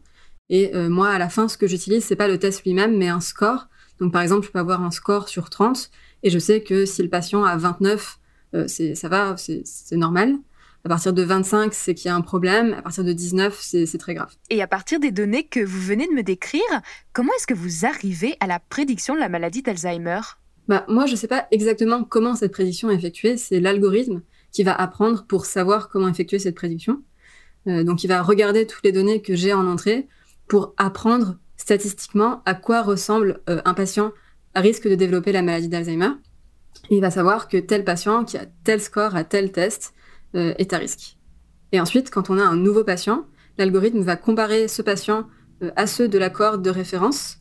Et 0.54 0.70
moi, 0.74 1.08
à 1.08 1.18
la 1.18 1.30
fin, 1.30 1.48
ce 1.48 1.56
que 1.56 1.66
j'utilise, 1.66 2.04
c'est 2.04 2.14
pas 2.14 2.28
le 2.28 2.38
test 2.38 2.62
lui-même, 2.64 2.96
mais 2.98 3.08
un 3.08 3.20
score. 3.20 3.68
Donc, 4.00 4.12
par 4.12 4.20
exemple, 4.20 4.46
je 4.46 4.52
peux 4.52 4.58
avoir 4.58 4.82
un 4.82 4.90
score 4.90 5.30
sur 5.30 5.48
30, 5.48 5.90
et 6.22 6.28
je 6.28 6.38
sais 6.38 6.62
que 6.62 6.84
si 6.84 7.02
le 7.02 7.08
patient 7.08 7.42
a 7.42 7.56
29, 7.56 8.18
c'est, 8.66 8.94
ça 8.94 9.08
va, 9.08 9.34
c'est 9.38 9.96
normal. 9.96 10.36
À 10.84 10.88
partir 10.88 11.12
de 11.12 11.22
25, 11.22 11.72
c'est 11.74 11.94
qu'il 11.94 12.08
y 12.08 12.08
a 12.08 12.16
un 12.16 12.22
problème. 12.22 12.74
À 12.74 12.82
partir 12.82 13.04
de 13.04 13.12
19, 13.12 13.56
c'est 13.60 13.98
très 13.98 14.14
grave. 14.14 14.32
Et 14.50 14.62
à 14.62 14.66
partir 14.66 14.98
des 14.98 15.12
données 15.12 15.44
que 15.44 15.60
vous 15.60 15.80
venez 15.80 16.08
de 16.08 16.12
me 16.12 16.22
décrire, 16.22 16.62
comment 17.12 17.32
est-ce 17.36 17.46
que 17.46 17.54
vous 17.54 17.86
arrivez 17.86 18.34
à 18.40 18.48
la 18.48 18.58
prédiction 18.58 19.14
de 19.14 19.20
la 19.20 19.28
maladie 19.28 19.62
d'Alzheimer? 19.62 20.20
Bah, 20.66 20.84
Moi, 20.88 21.06
je 21.06 21.12
ne 21.12 21.16
sais 21.16 21.28
pas 21.28 21.46
exactement 21.52 22.02
comment 22.02 22.34
cette 22.34 22.52
prédiction 22.52 22.90
est 22.90 22.96
effectuée. 22.96 23.36
C'est 23.36 23.60
l'algorithme 23.60 24.22
qui 24.50 24.64
va 24.64 24.74
apprendre 24.74 25.24
pour 25.28 25.46
savoir 25.46 25.88
comment 25.88 26.08
effectuer 26.08 26.40
cette 26.40 26.56
prédiction. 26.56 27.00
Euh, 27.68 27.84
donc, 27.84 28.02
il 28.02 28.08
va 28.08 28.20
regarder 28.20 28.66
toutes 28.66 28.84
les 28.84 28.92
données 28.92 29.22
que 29.22 29.36
j'ai 29.36 29.52
en 29.52 29.68
entrée 29.68 30.08
pour 30.52 30.74
apprendre 30.76 31.38
statistiquement 31.56 32.42
à 32.44 32.52
quoi 32.52 32.82
ressemble 32.82 33.40
un 33.46 33.72
patient 33.72 34.12
à 34.52 34.60
risque 34.60 34.86
de 34.86 34.94
développer 34.94 35.32
la 35.32 35.40
maladie 35.40 35.70
d'Alzheimer. 35.70 36.10
Il 36.90 37.00
va 37.00 37.10
savoir 37.10 37.48
que 37.48 37.56
tel 37.56 37.84
patient 37.84 38.26
qui 38.26 38.36
a 38.36 38.44
tel 38.62 38.78
score 38.78 39.16
à 39.16 39.24
tel 39.24 39.50
test 39.50 39.94
est 40.34 40.74
à 40.74 40.76
risque. 40.76 41.16
Et 41.72 41.80
ensuite, 41.80 42.10
quand 42.10 42.28
on 42.28 42.36
a 42.36 42.42
un 42.42 42.54
nouveau 42.54 42.84
patient, 42.84 43.24
l'algorithme 43.56 44.02
va 44.02 44.16
comparer 44.16 44.68
ce 44.68 44.82
patient 44.82 45.26
à 45.74 45.86
ceux 45.86 46.06
de 46.06 46.18
la 46.18 46.28
cohorte 46.28 46.60
de 46.60 46.68
référence 46.68 47.38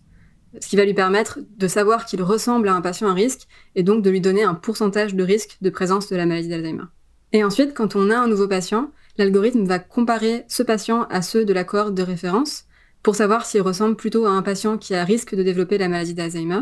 ce 0.62 0.70
qui 0.70 0.78
va 0.78 0.86
lui 0.86 0.94
permettre 0.94 1.40
de 1.58 1.68
savoir 1.68 2.06
qu'il 2.06 2.24
ressemble 2.24 2.70
à 2.70 2.74
un 2.74 2.82
patient 2.82 3.10
à 3.10 3.14
risque 3.14 3.46
et 3.76 3.84
donc 3.84 4.04
de 4.04 4.10
lui 4.10 4.22
donner 4.22 4.44
un 4.44 4.54
pourcentage 4.54 5.16
de 5.16 5.24
risque 5.24 5.58
de 5.60 5.70
présence 5.70 6.08
de 6.08 6.16
la 6.16 6.26
maladie 6.26 6.48
d'Alzheimer. 6.48 6.86
Et 7.34 7.44
ensuite, 7.44 7.74
quand 7.74 7.98
on 7.98 8.10
a 8.10 8.18
un 8.18 8.28
nouveau 8.30 8.48
patient, 8.48 8.90
l'algorithme 9.18 9.66
va 9.66 9.80
comparer 9.80 10.46
ce 10.48 10.64
patient 10.64 11.08
à 11.10 11.22
ceux 11.22 11.44
de 11.44 11.52
la 11.52 11.66
cohorte 11.66 11.94
de 11.94 12.04
référence 12.04 12.68
pour 13.04 13.16
savoir 13.16 13.46
s'il 13.46 13.62
ressemble 13.62 13.96
plutôt 13.96 14.26
à 14.26 14.32
un 14.32 14.42
patient 14.42 14.78
qui 14.78 14.94
a 14.96 15.04
risque 15.04 15.36
de 15.36 15.44
développer 15.44 15.78
la 15.78 15.88
maladie 15.88 16.14
d'Alzheimer 16.14 16.62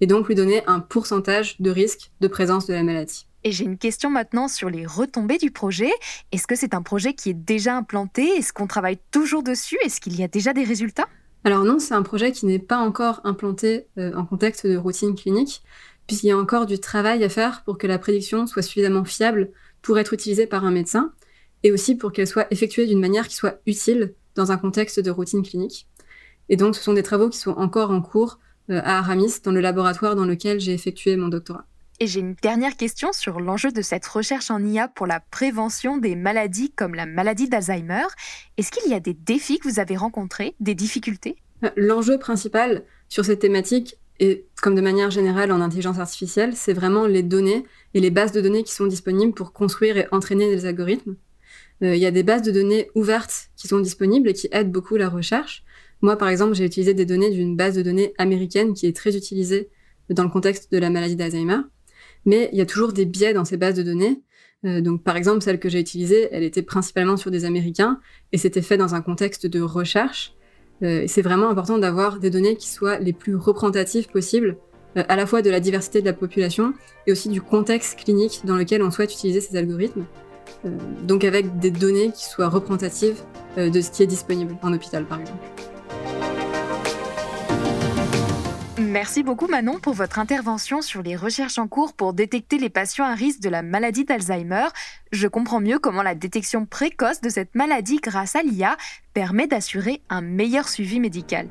et 0.00 0.06
donc 0.06 0.28
lui 0.28 0.34
donner 0.34 0.62
un 0.66 0.80
pourcentage 0.80 1.56
de 1.60 1.70
risque 1.70 2.10
de 2.20 2.28
présence 2.28 2.66
de 2.66 2.74
la 2.74 2.82
maladie. 2.82 3.26
Et 3.44 3.52
j'ai 3.52 3.64
une 3.64 3.78
question 3.78 4.10
maintenant 4.10 4.48
sur 4.48 4.68
les 4.68 4.84
retombées 4.84 5.38
du 5.38 5.50
projet. 5.50 5.90
Est-ce 6.32 6.46
que 6.46 6.56
c'est 6.56 6.74
un 6.74 6.82
projet 6.82 7.14
qui 7.14 7.30
est 7.30 7.34
déjà 7.34 7.76
implanté? 7.76 8.22
Est-ce 8.22 8.52
qu'on 8.52 8.66
travaille 8.66 8.98
toujours 9.10 9.42
dessus? 9.42 9.78
Est-ce 9.84 10.00
qu'il 10.00 10.18
y 10.18 10.22
a 10.22 10.28
déjà 10.28 10.52
des 10.52 10.64
résultats? 10.64 11.06
Alors 11.44 11.64
non, 11.64 11.78
c'est 11.78 11.94
un 11.94 12.02
projet 12.02 12.32
qui 12.32 12.46
n'est 12.46 12.58
pas 12.58 12.78
encore 12.78 13.20
implanté 13.24 13.86
euh, 13.96 14.12
en 14.14 14.24
contexte 14.24 14.66
de 14.66 14.76
routine 14.76 15.14
clinique, 15.14 15.62
puisqu'il 16.06 16.26
y 16.26 16.32
a 16.32 16.38
encore 16.38 16.66
du 16.66 16.80
travail 16.80 17.22
à 17.22 17.28
faire 17.28 17.62
pour 17.64 17.78
que 17.78 17.86
la 17.86 17.98
prédiction 17.98 18.46
soit 18.46 18.62
suffisamment 18.62 19.04
fiable 19.04 19.50
pour 19.82 19.98
être 19.98 20.12
utilisée 20.12 20.48
par 20.48 20.64
un 20.64 20.72
médecin, 20.72 21.12
et 21.62 21.70
aussi 21.70 21.94
pour 21.94 22.12
qu'elle 22.12 22.26
soit 22.26 22.46
effectuée 22.52 22.86
d'une 22.86 23.00
manière 23.00 23.28
qui 23.28 23.36
soit 23.36 23.60
utile 23.66 24.14
dans 24.38 24.52
un 24.52 24.56
contexte 24.56 25.00
de 25.00 25.10
routine 25.10 25.42
clinique. 25.42 25.86
Et 26.48 26.56
donc 26.56 26.74
ce 26.76 26.82
sont 26.82 26.94
des 26.94 27.02
travaux 27.02 27.28
qui 27.28 27.38
sont 27.38 27.50
encore 27.52 27.90
en 27.90 28.00
cours 28.00 28.38
euh, 28.70 28.80
à 28.84 28.98
Aramis, 28.98 29.34
dans 29.42 29.52
le 29.52 29.60
laboratoire 29.60 30.14
dans 30.14 30.24
lequel 30.24 30.60
j'ai 30.60 30.72
effectué 30.72 31.16
mon 31.16 31.28
doctorat. 31.28 31.66
Et 32.00 32.06
j'ai 32.06 32.20
une 32.20 32.36
dernière 32.40 32.76
question 32.76 33.12
sur 33.12 33.40
l'enjeu 33.40 33.72
de 33.72 33.82
cette 33.82 34.06
recherche 34.06 34.52
en 34.52 34.64
IA 34.64 34.86
pour 34.86 35.08
la 35.08 35.18
prévention 35.18 35.98
des 35.98 36.14
maladies 36.14 36.70
comme 36.70 36.94
la 36.94 37.06
maladie 37.06 37.48
d'Alzheimer. 37.48 38.04
Est-ce 38.56 38.70
qu'il 38.70 38.88
y 38.88 38.94
a 38.94 39.00
des 39.00 39.14
défis 39.14 39.58
que 39.58 39.68
vous 39.68 39.80
avez 39.80 39.96
rencontrés, 39.96 40.54
des 40.60 40.76
difficultés? 40.76 41.36
L'enjeu 41.76 42.18
principal 42.18 42.84
sur 43.08 43.24
cette 43.24 43.40
thématique, 43.40 43.96
et 44.20 44.46
comme 44.62 44.76
de 44.76 44.80
manière 44.80 45.10
générale 45.10 45.50
en 45.50 45.60
intelligence 45.60 45.98
artificielle, 45.98 46.54
c'est 46.54 46.72
vraiment 46.72 47.06
les 47.06 47.24
données 47.24 47.64
et 47.94 48.00
les 48.00 48.10
bases 48.10 48.30
de 48.30 48.40
données 48.40 48.62
qui 48.62 48.74
sont 48.74 48.86
disponibles 48.86 49.34
pour 49.34 49.52
construire 49.52 49.96
et 49.96 50.06
entraîner 50.12 50.54
des 50.54 50.66
algorithmes. 50.66 51.16
Euh, 51.82 51.94
il 51.94 52.00
y 52.00 52.06
a 52.06 52.10
des 52.10 52.22
bases 52.22 52.42
de 52.42 52.50
données 52.50 52.90
ouvertes 52.94 53.50
qui 53.56 53.68
sont 53.68 53.80
disponibles 53.80 54.28
et 54.28 54.34
qui 54.34 54.48
aident 54.52 54.72
beaucoup 54.72 54.96
la 54.96 55.08
recherche. 55.08 55.64
Moi, 56.00 56.16
par 56.16 56.28
exemple, 56.28 56.54
j'ai 56.54 56.64
utilisé 56.64 56.94
des 56.94 57.06
données 57.06 57.30
d'une 57.30 57.56
base 57.56 57.74
de 57.74 57.82
données 57.82 58.14
américaine 58.18 58.74
qui 58.74 58.86
est 58.86 58.96
très 58.96 59.16
utilisée 59.16 59.70
dans 60.10 60.24
le 60.24 60.30
contexte 60.30 60.72
de 60.72 60.78
la 60.78 60.90
maladie 60.90 61.16
d'Alzheimer 61.16 61.58
mais 62.24 62.50
il 62.52 62.58
y 62.58 62.60
a 62.60 62.66
toujours 62.66 62.92
des 62.92 63.04
biais 63.04 63.32
dans 63.32 63.44
ces 63.44 63.56
bases 63.56 63.74
de 63.74 63.82
données. 63.82 64.22
Euh, 64.64 64.80
donc, 64.80 65.02
par 65.02 65.16
exemple, 65.16 65.42
celle 65.42 65.58
que 65.58 65.68
j'ai 65.68 65.80
utilisée, 65.80 66.28
elle 66.32 66.42
était 66.42 66.62
principalement 66.62 67.16
sur 67.16 67.30
des 67.30 67.44
Américains 67.44 68.00
et 68.32 68.38
c'était 68.38 68.62
fait 68.62 68.76
dans 68.76 68.94
un 68.94 69.00
contexte 69.00 69.46
de 69.46 69.60
recherche. 69.60 70.34
Euh, 70.82 71.04
c'est 71.08 71.22
vraiment 71.22 71.48
important 71.48 71.78
d'avoir 71.78 72.18
des 72.18 72.30
données 72.30 72.56
qui 72.56 72.68
soient 72.68 72.98
les 72.98 73.12
plus 73.12 73.36
représentatives 73.36 74.08
possibles, 74.08 74.58
à 74.94 75.16
la 75.16 75.26
fois 75.26 75.42
de 75.42 75.50
la 75.50 75.60
diversité 75.60 76.00
de 76.00 76.06
la 76.06 76.12
population 76.12 76.72
et 77.06 77.12
aussi 77.12 77.28
du 77.28 77.40
contexte 77.40 78.00
clinique 78.00 78.40
dans 78.44 78.56
lequel 78.56 78.82
on 78.82 78.90
souhaite 78.90 79.12
utiliser 79.12 79.40
ces 79.40 79.56
algorithmes. 79.56 80.06
Donc, 81.02 81.24
avec 81.24 81.58
des 81.58 81.70
données 81.70 82.10
qui 82.12 82.24
soient 82.24 82.48
représentatives 82.48 83.20
de 83.56 83.80
ce 83.80 83.90
qui 83.90 84.02
est 84.02 84.06
disponible 84.06 84.56
en 84.62 84.72
hôpital, 84.72 85.04
par 85.04 85.20
exemple. 85.20 85.38
Merci 88.80 89.22
beaucoup 89.22 89.48
Manon 89.48 89.78
pour 89.80 89.92
votre 89.92 90.18
intervention 90.18 90.82
sur 90.82 91.02
les 91.02 91.14
recherches 91.14 91.58
en 91.58 91.68
cours 91.68 91.92
pour 91.92 92.14
détecter 92.14 92.58
les 92.58 92.70
patients 92.70 93.04
à 93.04 93.14
risque 93.14 93.40
de 93.40 93.48
la 93.48 93.62
maladie 93.62 94.04
d'Alzheimer. 94.04 94.66
Je 95.12 95.28
comprends 95.28 95.60
mieux 95.60 95.78
comment 95.78 96.02
la 96.02 96.14
détection 96.14 96.64
précoce 96.64 97.20
de 97.20 97.28
cette 97.28 97.54
maladie 97.54 97.98
grâce 98.02 98.34
à 98.34 98.42
l'IA 98.42 98.76
permet 99.14 99.46
d'assurer 99.46 100.00
un 100.08 100.20
meilleur 100.20 100.68
suivi 100.68 101.00
médical. 101.00 101.48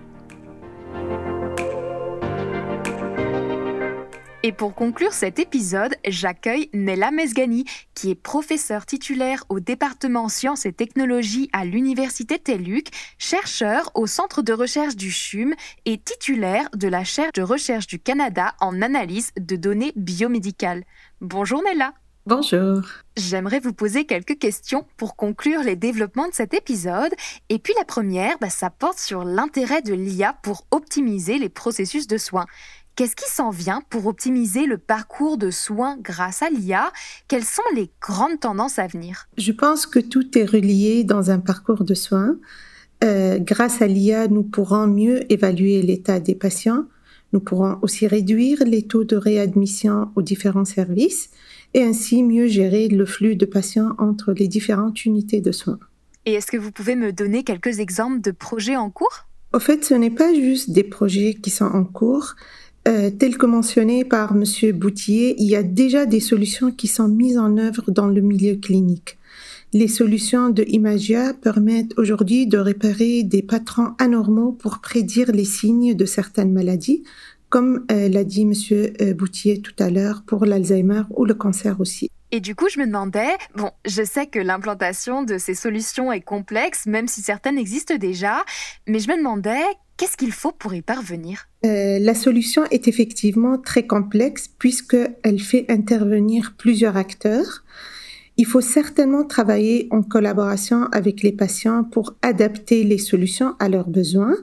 Et 4.48 4.54
pour 4.54 4.74
conclure 4.74 5.12
cet 5.12 5.40
épisode, 5.40 5.94
j'accueille 6.08 6.70
Nella 6.74 7.12
Mesgani, 7.12 7.66
qui 7.94 8.12
est 8.12 8.16
professeure 8.16 8.86
titulaire 8.86 9.44
au 9.50 9.60
département 9.60 10.30
sciences 10.30 10.66
et 10.66 10.72
technologies 10.72 11.50
à 11.52 11.66
l'Université 11.66 12.40
TELUC, 12.40 12.88
chercheur 13.18 13.92
au 13.94 14.08
Centre 14.08 14.42
de 14.42 14.54
recherche 14.54 14.96
du 14.96 15.12
CHUM 15.12 15.54
et 15.84 15.98
titulaire 15.98 16.70
de 16.74 16.88
la 16.88 17.04
chaire 17.04 17.32
de 17.34 17.42
recherche 17.42 17.88
du 17.88 18.00
Canada 18.00 18.54
en 18.62 18.82
analyse 18.82 19.32
de 19.38 19.58
données 19.58 19.92
biomédicales. 19.98 20.86
Bonjour 21.20 21.62
Nella. 21.62 21.92
Bonjour. 22.26 22.84
J'aimerais 23.18 23.60
vous 23.60 23.74
poser 23.74 24.06
quelques 24.06 24.38
questions 24.38 24.86
pour 24.96 25.18
conclure 25.18 25.62
les 25.62 25.76
développements 25.76 26.28
de 26.30 26.34
cet 26.34 26.54
épisode. 26.54 27.14
Et 27.50 27.60
puis 27.60 27.74
la 27.78 27.84
première, 27.86 28.38
bah, 28.40 28.50
ça 28.50 28.70
porte 28.70 29.00
sur 29.00 29.26
l'intérêt 29.26 29.82
de 29.82 29.94
l'IA 29.94 30.38
pour 30.42 30.68
optimiser 30.72 31.38
les 31.38 31.50
processus 31.50 32.08
de 32.08 32.18
soins. 32.18 32.46
Qu'est-ce 32.98 33.16
qui 33.16 33.30
s'en 33.30 33.52
vient 33.52 33.84
pour 33.92 34.08
optimiser 34.08 34.66
le 34.66 34.80
parcours 34.80 35.38
de 35.38 35.52
soins 35.52 36.00
grâce 36.02 36.42
à 36.42 36.50
l'IA 36.50 36.92
Quelles 37.28 37.44
sont 37.44 37.62
les 37.76 37.92
grandes 38.02 38.40
tendances 38.40 38.80
à 38.80 38.88
venir? 38.88 39.30
Je 39.38 39.52
pense 39.52 39.86
que 39.86 40.00
tout 40.00 40.36
est 40.36 40.46
relié 40.46 41.04
dans 41.04 41.30
un 41.30 41.38
parcours 41.38 41.84
de 41.84 41.94
soins. 41.94 42.40
Euh, 43.04 43.38
grâce 43.38 43.84
à 43.84 43.88
l'IA, 43.88 44.28
nous 44.30 44.42
pourrons 44.42 44.88
mieux 44.88 45.32
évaluer 45.32 45.84
l'état 45.84 46.20
des 46.20 46.34
patients. 46.34 46.86
Nous 47.34 47.40
pourrons 47.40 47.78
aussi 47.84 48.08
réduire 48.08 48.64
les 48.66 48.82
taux 48.82 49.04
de 49.04 49.16
réadmission 49.16 50.10
aux 50.16 50.24
différents 50.24 50.66
services 50.66 51.30
et 51.76 51.84
ainsi 51.84 52.24
mieux 52.24 52.48
gérer 52.48 52.88
le 52.88 53.06
flux 53.06 53.36
de 53.36 53.46
patients 53.46 53.92
entre 54.00 54.32
les 54.32 54.48
différentes 54.48 55.06
unités 55.06 55.40
de 55.40 55.52
soins. 55.52 55.78
Et 56.26 56.34
est-ce 56.34 56.48
que 56.48 56.58
vous 56.58 56.72
pouvez 56.72 56.96
me 56.96 57.14
donner 57.14 57.44
quelques 57.44 57.78
exemples 57.78 58.22
de 58.22 58.32
projets 58.32 58.76
en 58.76 58.90
cours? 58.90 59.28
Au 59.54 59.60
fait, 59.60 59.86
ce 59.86 59.94
n'est 59.94 60.10
pas 60.10 60.34
juste 60.34 60.72
des 60.72 60.84
projets 60.84 61.36
qui 61.36 61.52
sont 61.52 61.66
en 61.66 61.86
cours, 61.86 62.36
euh, 62.88 63.10
tel 63.10 63.38
que 63.38 63.46
mentionné 63.46 64.06
par 64.06 64.34
M. 64.34 64.72
Boutier, 64.72 65.36
il 65.40 65.48
y 65.48 65.56
a 65.56 65.64
déjà 65.64 66.06
des 66.06 66.22
solutions 66.22 66.72
qui 66.72 66.88
sont 66.88 67.10
mises 67.10 67.38
en 67.38 67.58
œuvre 67.58 67.92
dans 67.92 68.08
le 68.08 68.22
milieu 68.22 68.56
clinique. 68.56 69.18
Les 69.74 69.90
solutions 69.90 70.50
de 70.50 70.64
Imagia 70.68 71.34
permettent 71.34 71.94
aujourd'hui 71.98 72.48
de 72.48 72.58
repérer 72.58 73.24
des 73.24 73.42
patrons 73.42 73.94
anormaux 74.00 74.54
pour 74.54 74.80
prédire 74.80 75.32
les 75.34 75.44
signes 75.44 75.94
de 75.94 76.06
certaines 76.06 76.54
maladies, 76.54 77.04
comme 77.50 77.86
euh, 77.92 78.08
l'a 78.08 78.24
dit 78.24 78.44
M. 78.44 78.54
Euh, 79.02 79.14
Boutier 79.14 79.62
tout 79.62 79.76
à 79.80 79.90
l'heure 79.90 80.24
pour 80.26 80.46
l'Alzheimer 80.46 81.04
ou 81.10 81.26
le 81.26 81.34
cancer 81.34 81.82
aussi. 81.82 82.10
Et 82.32 82.40
du 82.40 82.56
coup, 82.56 82.68
je 82.70 82.80
me 82.80 82.86
demandais, 82.86 83.38
bon, 83.56 83.72
je 83.86 84.04
sais 84.04 84.28
que 84.28 84.40
l'implantation 84.40 85.24
de 85.24 85.38
ces 85.38 85.56
solutions 85.56 86.12
est 86.12 86.22
complexe, 86.22 86.86
même 86.86 87.08
si 87.08 87.22
certaines 87.22 87.58
existent 87.58 87.96
déjà, 87.96 88.44
mais 88.86 89.00
je 89.00 89.10
me 89.10 89.18
demandais 89.18 89.64
Qu'est-ce 89.98 90.16
qu'il 90.16 90.32
faut 90.32 90.52
pour 90.52 90.76
y 90.76 90.84
parvenir? 90.84 91.50
Euh, 91.66 91.98
La 92.00 92.14
solution 92.14 92.64
est 92.70 92.88
effectivement 92.88 93.58
très 93.58 93.88
complexe 93.88 94.48
puisqu'elle 94.48 95.40
fait 95.40 95.66
intervenir 95.70 96.54
plusieurs 96.56 96.98
acteurs. 96.98 97.64
Il 98.38 98.46
faut 98.46 98.62
certainement 98.62 99.26
travailler 99.26 99.88
en 99.90 100.04
collaboration 100.04 100.84
avec 100.92 101.24
les 101.24 101.32
patients 101.32 101.84
pour 101.84 102.16
adapter 102.22 102.84
les 102.84 103.00
solutions 103.00 103.56
à 103.58 103.70
leurs 103.70 103.90
besoins. 103.90 104.36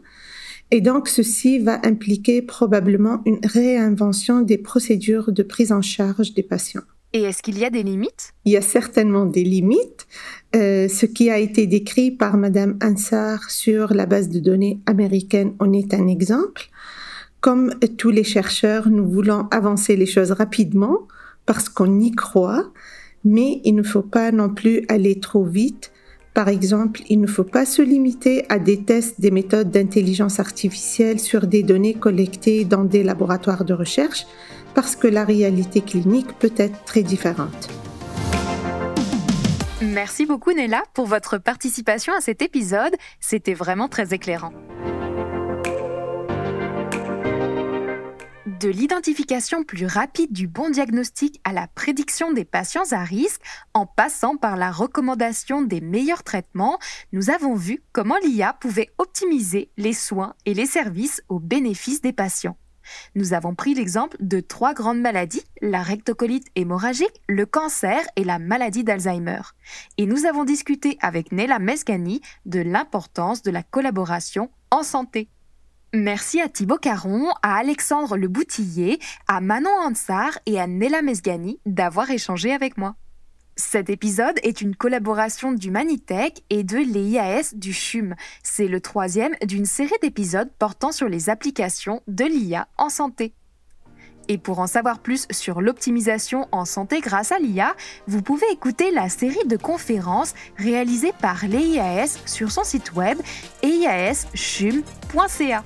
Et 0.73 0.81
donc, 0.81 1.07
ceci 1.07 1.61
va 1.61 1.79
impliquer 1.85 2.43
probablement 2.43 3.23
une 3.25 3.39
réinvention 3.45 4.41
des 4.41 4.59
procédures 4.59 5.31
de 5.31 5.45
prise 5.45 5.71
en 5.71 5.83
charge 5.83 6.35
des 6.35 6.43
patients. 6.43 6.83
Et 7.15 7.23
est-ce 7.23 7.45
qu'il 7.45 7.57
y 7.61 7.65
a 7.65 7.71
des 7.71 7.85
limites? 7.85 8.35
Il 8.45 8.51
y 8.51 8.57
a 8.57 8.61
certainement 8.61 9.25
des 9.25 9.45
limites. 9.45 10.09
Euh, 10.57 10.89
ce 10.89 11.07
qui 11.07 11.31
a 11.31 11.39
été 11.39 11.69
décrit 11.69 12.11
par 12.11 12.37
Madame 12.37 12.77
Ansar 12.83 13.51
sur 13.51 13.95
la 13.95 14.05
base 14.05 14.29
de 14.29 14.41
données 14.41 14.81
américaine 14.87 15.55
en 15.61 15.73
est 15.73 15.95
un 15.95 16.09
exemple. 16.09 16.71
Comme 17.41 17.73
tous 17.99 18.11
les 18.11 18.25
chercheurs, 18.25 18.91
nous 18.91 19.09
voulons 19.09 19.47
avancer 19.53 19.95
les 19.95 20.07
choses 20.07 20.33
rapidement 20.33 21.07
parce 21.47 21.69
qu'on 21.69 22.01
y 22.01 22.11
croit, 22.11 22.73
mais 23.25 23.61
il 23.63 23.77
ne 23.77 23.85
faut 23.85 24.03
pas 24.03 24.33
non 24.33 24.49
plus 24.49 24.85
aller 24.89 25.21
trop 25.21 25.45
vite. 25.45 25.93
Par 26.33 26.49
exemple, 26.49 27.03
il 27.09 27.21
ne 27.21 27.29
faut 27.29 27.45
pas 27.45 27.65
se 27.65 27.81
limiter 27.81 28.45
à 28.49 28.59
des 28.59 28.83
tests 28.83 29.21
des 29.21 29.31
méthodes 29.31 29.71
d'intelligence 29.71 30.41
artificielle 30.41 31.21
sur 31.21 31.47
des 31.47 31.63
données 31.63 31.95
collectées 31.95 32.65
dans 32.65 32.83
des 32.83 33.05
laboratoires 33.05 33.65
de 33.65 33.73
recherche, 33.73 34.27
parce 34.75 34.97
que 34.97 35.07
la 35.07 35.25
réalité 35.25 35.81
clinique 35.81 36.39
peut 36.39 36.55
être 36.57 36.85
très 36.85 37.03
différente. 37.03 37.69
Merci 39.83 40.27
beaucoup 40.27 40.53
Nella 40.53 40.83
pour 40.95 41.07
votre 41.07 41.39
participation 41.39 42.13
à 42.17 42.21
cet 42.21 42.43
épisode, 42.43 42.95
c'était 43.21 43.55
vraiment 43.55 43.89
très 43.89 44.15
éclairant. 44.15 44.53
De 48.61 48.71
l'identification 48.71 49.63
plus 49.63 49.85
rapide 49.85 50.33
du 50.33 50.49
bon 50.49 50.71
diagnostic 50.71 51.39
à 51.45 51.53
la 51.53 51.67
prédiction 51.67 52.33
des 52.33 52.47
patients 52.47 52.93
à 52.93 53.05
risque, 53.05 53.43
en 53.75 53.85
passant 53.85 54.37
par 54.37 54.57
la 54.57 54.71
recommandation 54.71 55.61
des 55.61 55.83
meilleurs 55.83 56.23
traitements, 56.23 56.79
nous 57.13 57.29
avons 57.29 57.57
vu 57.57 57.83
comment 57.93 58.17
l'IA 58.25 58.55
pouvait 58.55 58.91
optimiser 58.97 59.71
les 59.77 59.93
soins 59.93 60.35
et 60.47 60.55
les 60.55 60.67
services 60.67 61.23
au 61.29 61.41
bénéfice 61.41 62.01
des 62.01 62.15
patients. 62.15 62.57
Nous 63.15 63.35
avons 63.35 63.55
pris 63.55 63.75
l'exemple 63.75 64.17
de 64.21 64.41
trois 64.41 64.75
grandes 64.75 65.01
maladies, 65.01 65.45
la 65.61 65.83
rectocolite 65.83 66.47
hémorragique, 66.55 67.21
le 67.29 67.47
cancer 67.47 68.01
et 68.17 68.25
la 68.25 68.39
maladie 68.39 68.85
d'Alzheimer. 68.85 69.41
Et 69.99 70.07
nous 70.07 70.27
avons 70.27 70.45
discuté 70.45 70.99
avec 71.01 71.33
Nella 71.33 71.59
Mesgani 71.59 72.21
de 72.47 72.61
l'importance 72.61 73.43
de 73.43 73.51
la 73.51 73.63
collaboration 73.63 74.51
en 74.71 74.83
santé. 74.83 75.29
Merci 75.93 76.41
à 76.41 76.49
Thibaut 76.49 76.79
Caron, 76.79 77.29
à 77.43 77.57
Alexandre 77.57 78.17
Le 78.17 78.27
Boutillier, 78.27 78.99
à 79.29 79.41
Manon 79.41 79.71
Hansard 79.85 80.39
et 80.45 80.59
à 80.59 80.67
Nella 80.67 81.03
Mesgani 81.03 81.61
d'avoir 81.67 82.11
échangé 82.11 82.53
avec 82.53 82.77
moi. 82.77 82.97
Cet 83.57 83.89
épisode 83.89 84.41
est 84.43 84.61
une 84.61 84.75
collaboration 84.75 85.53
du 85.53 85.71
Manitech 85.71 86.43
et 86.51 86.65
de 86.65 86.79
l'IAS 86.79 87.55
du 87.55 87.73
CHUM. 87.73 88.17
C'est 88.43 88.67
le 88.67 88.81
troisième 88.81 89.37
d'une 89.47 89.65
série 89.65 89.95
d'épisodes 90.03 90.51
portant 90.59 90.91
sur 90.91 91.09
les 91.09 91.31
applications 91.31 92.03
de 92.09 92.25
l'IA 92.25 92.67
en 92.79 92.89
santé. 92.89 93.33
Et 94.27 94.39
pour 94.39 94.59
en 94.59 94.67
savoir 94.67 94.99
plus 94.99 95.29
sur 95.31 95.61
l'optimisation 95.61 96.49
en 96.51 96.65
santé 96.65 97.01
grâce 97.01 97.31
à 97.31 97.39
l'IA, 97.39 97.77
vous 98.09 98.23
pouvez 98.23 98.47
écouter 98.51 98.91
la 98.91 99.09
série 99.09 99.47
de 99.47 99.57
conférences 99.57 100.35
réalisées 100.57 101.13
par 101.21 101.47
l'IAS 101.47 102.19
sur 102.27 102.51
son 102.51 102.65
site 102.65 102.95
web 102.95 103.19
eiaschum.ca. 103.63 105.63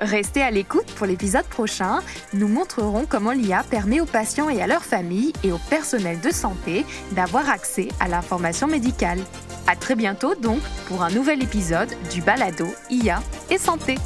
Restez 0.00 0.42
à 0.42 0.50
l'écoute 0.50 0.86
pour 0.96 1.06
l'épisode 1.06 1.46
prochain. 1.46 2.00
Nous 2.34 2.48
montrerons 2.48 3.06
comment 3.08 3.32
l'IA 3.32 3.62
permet 3.62 4.00
aux 4.00 4.06
patients 4.06 4.50
et 4.50 4.60
à 4.60 4.66
leurs 4.66 4.84
familles 4.84 5.32
et 5.42 5.52
au 5.52 5.58
personnel 5.70 6.20
de 6.20 6.30
santé 6.30 6.84
d'avoir 7.12 7.48
accès 7.48 7.88
à 8.00 8.08
l'information 8.08 8.66
médicale. 8.66 9.18
À 9.66 9.74
très 9.74 9.94
bientôt 9.94 10.34
donc 10.34 10.60
pour 10.86 11.02
un 11.02 11.10
nouvel 11.10 11.42
épisode 11.42 11.88
du 12.12 12.20
Balado 12.20 12.66
IA 12.90 13.22
et 13.50 13.58
Santé. 13.58 13.96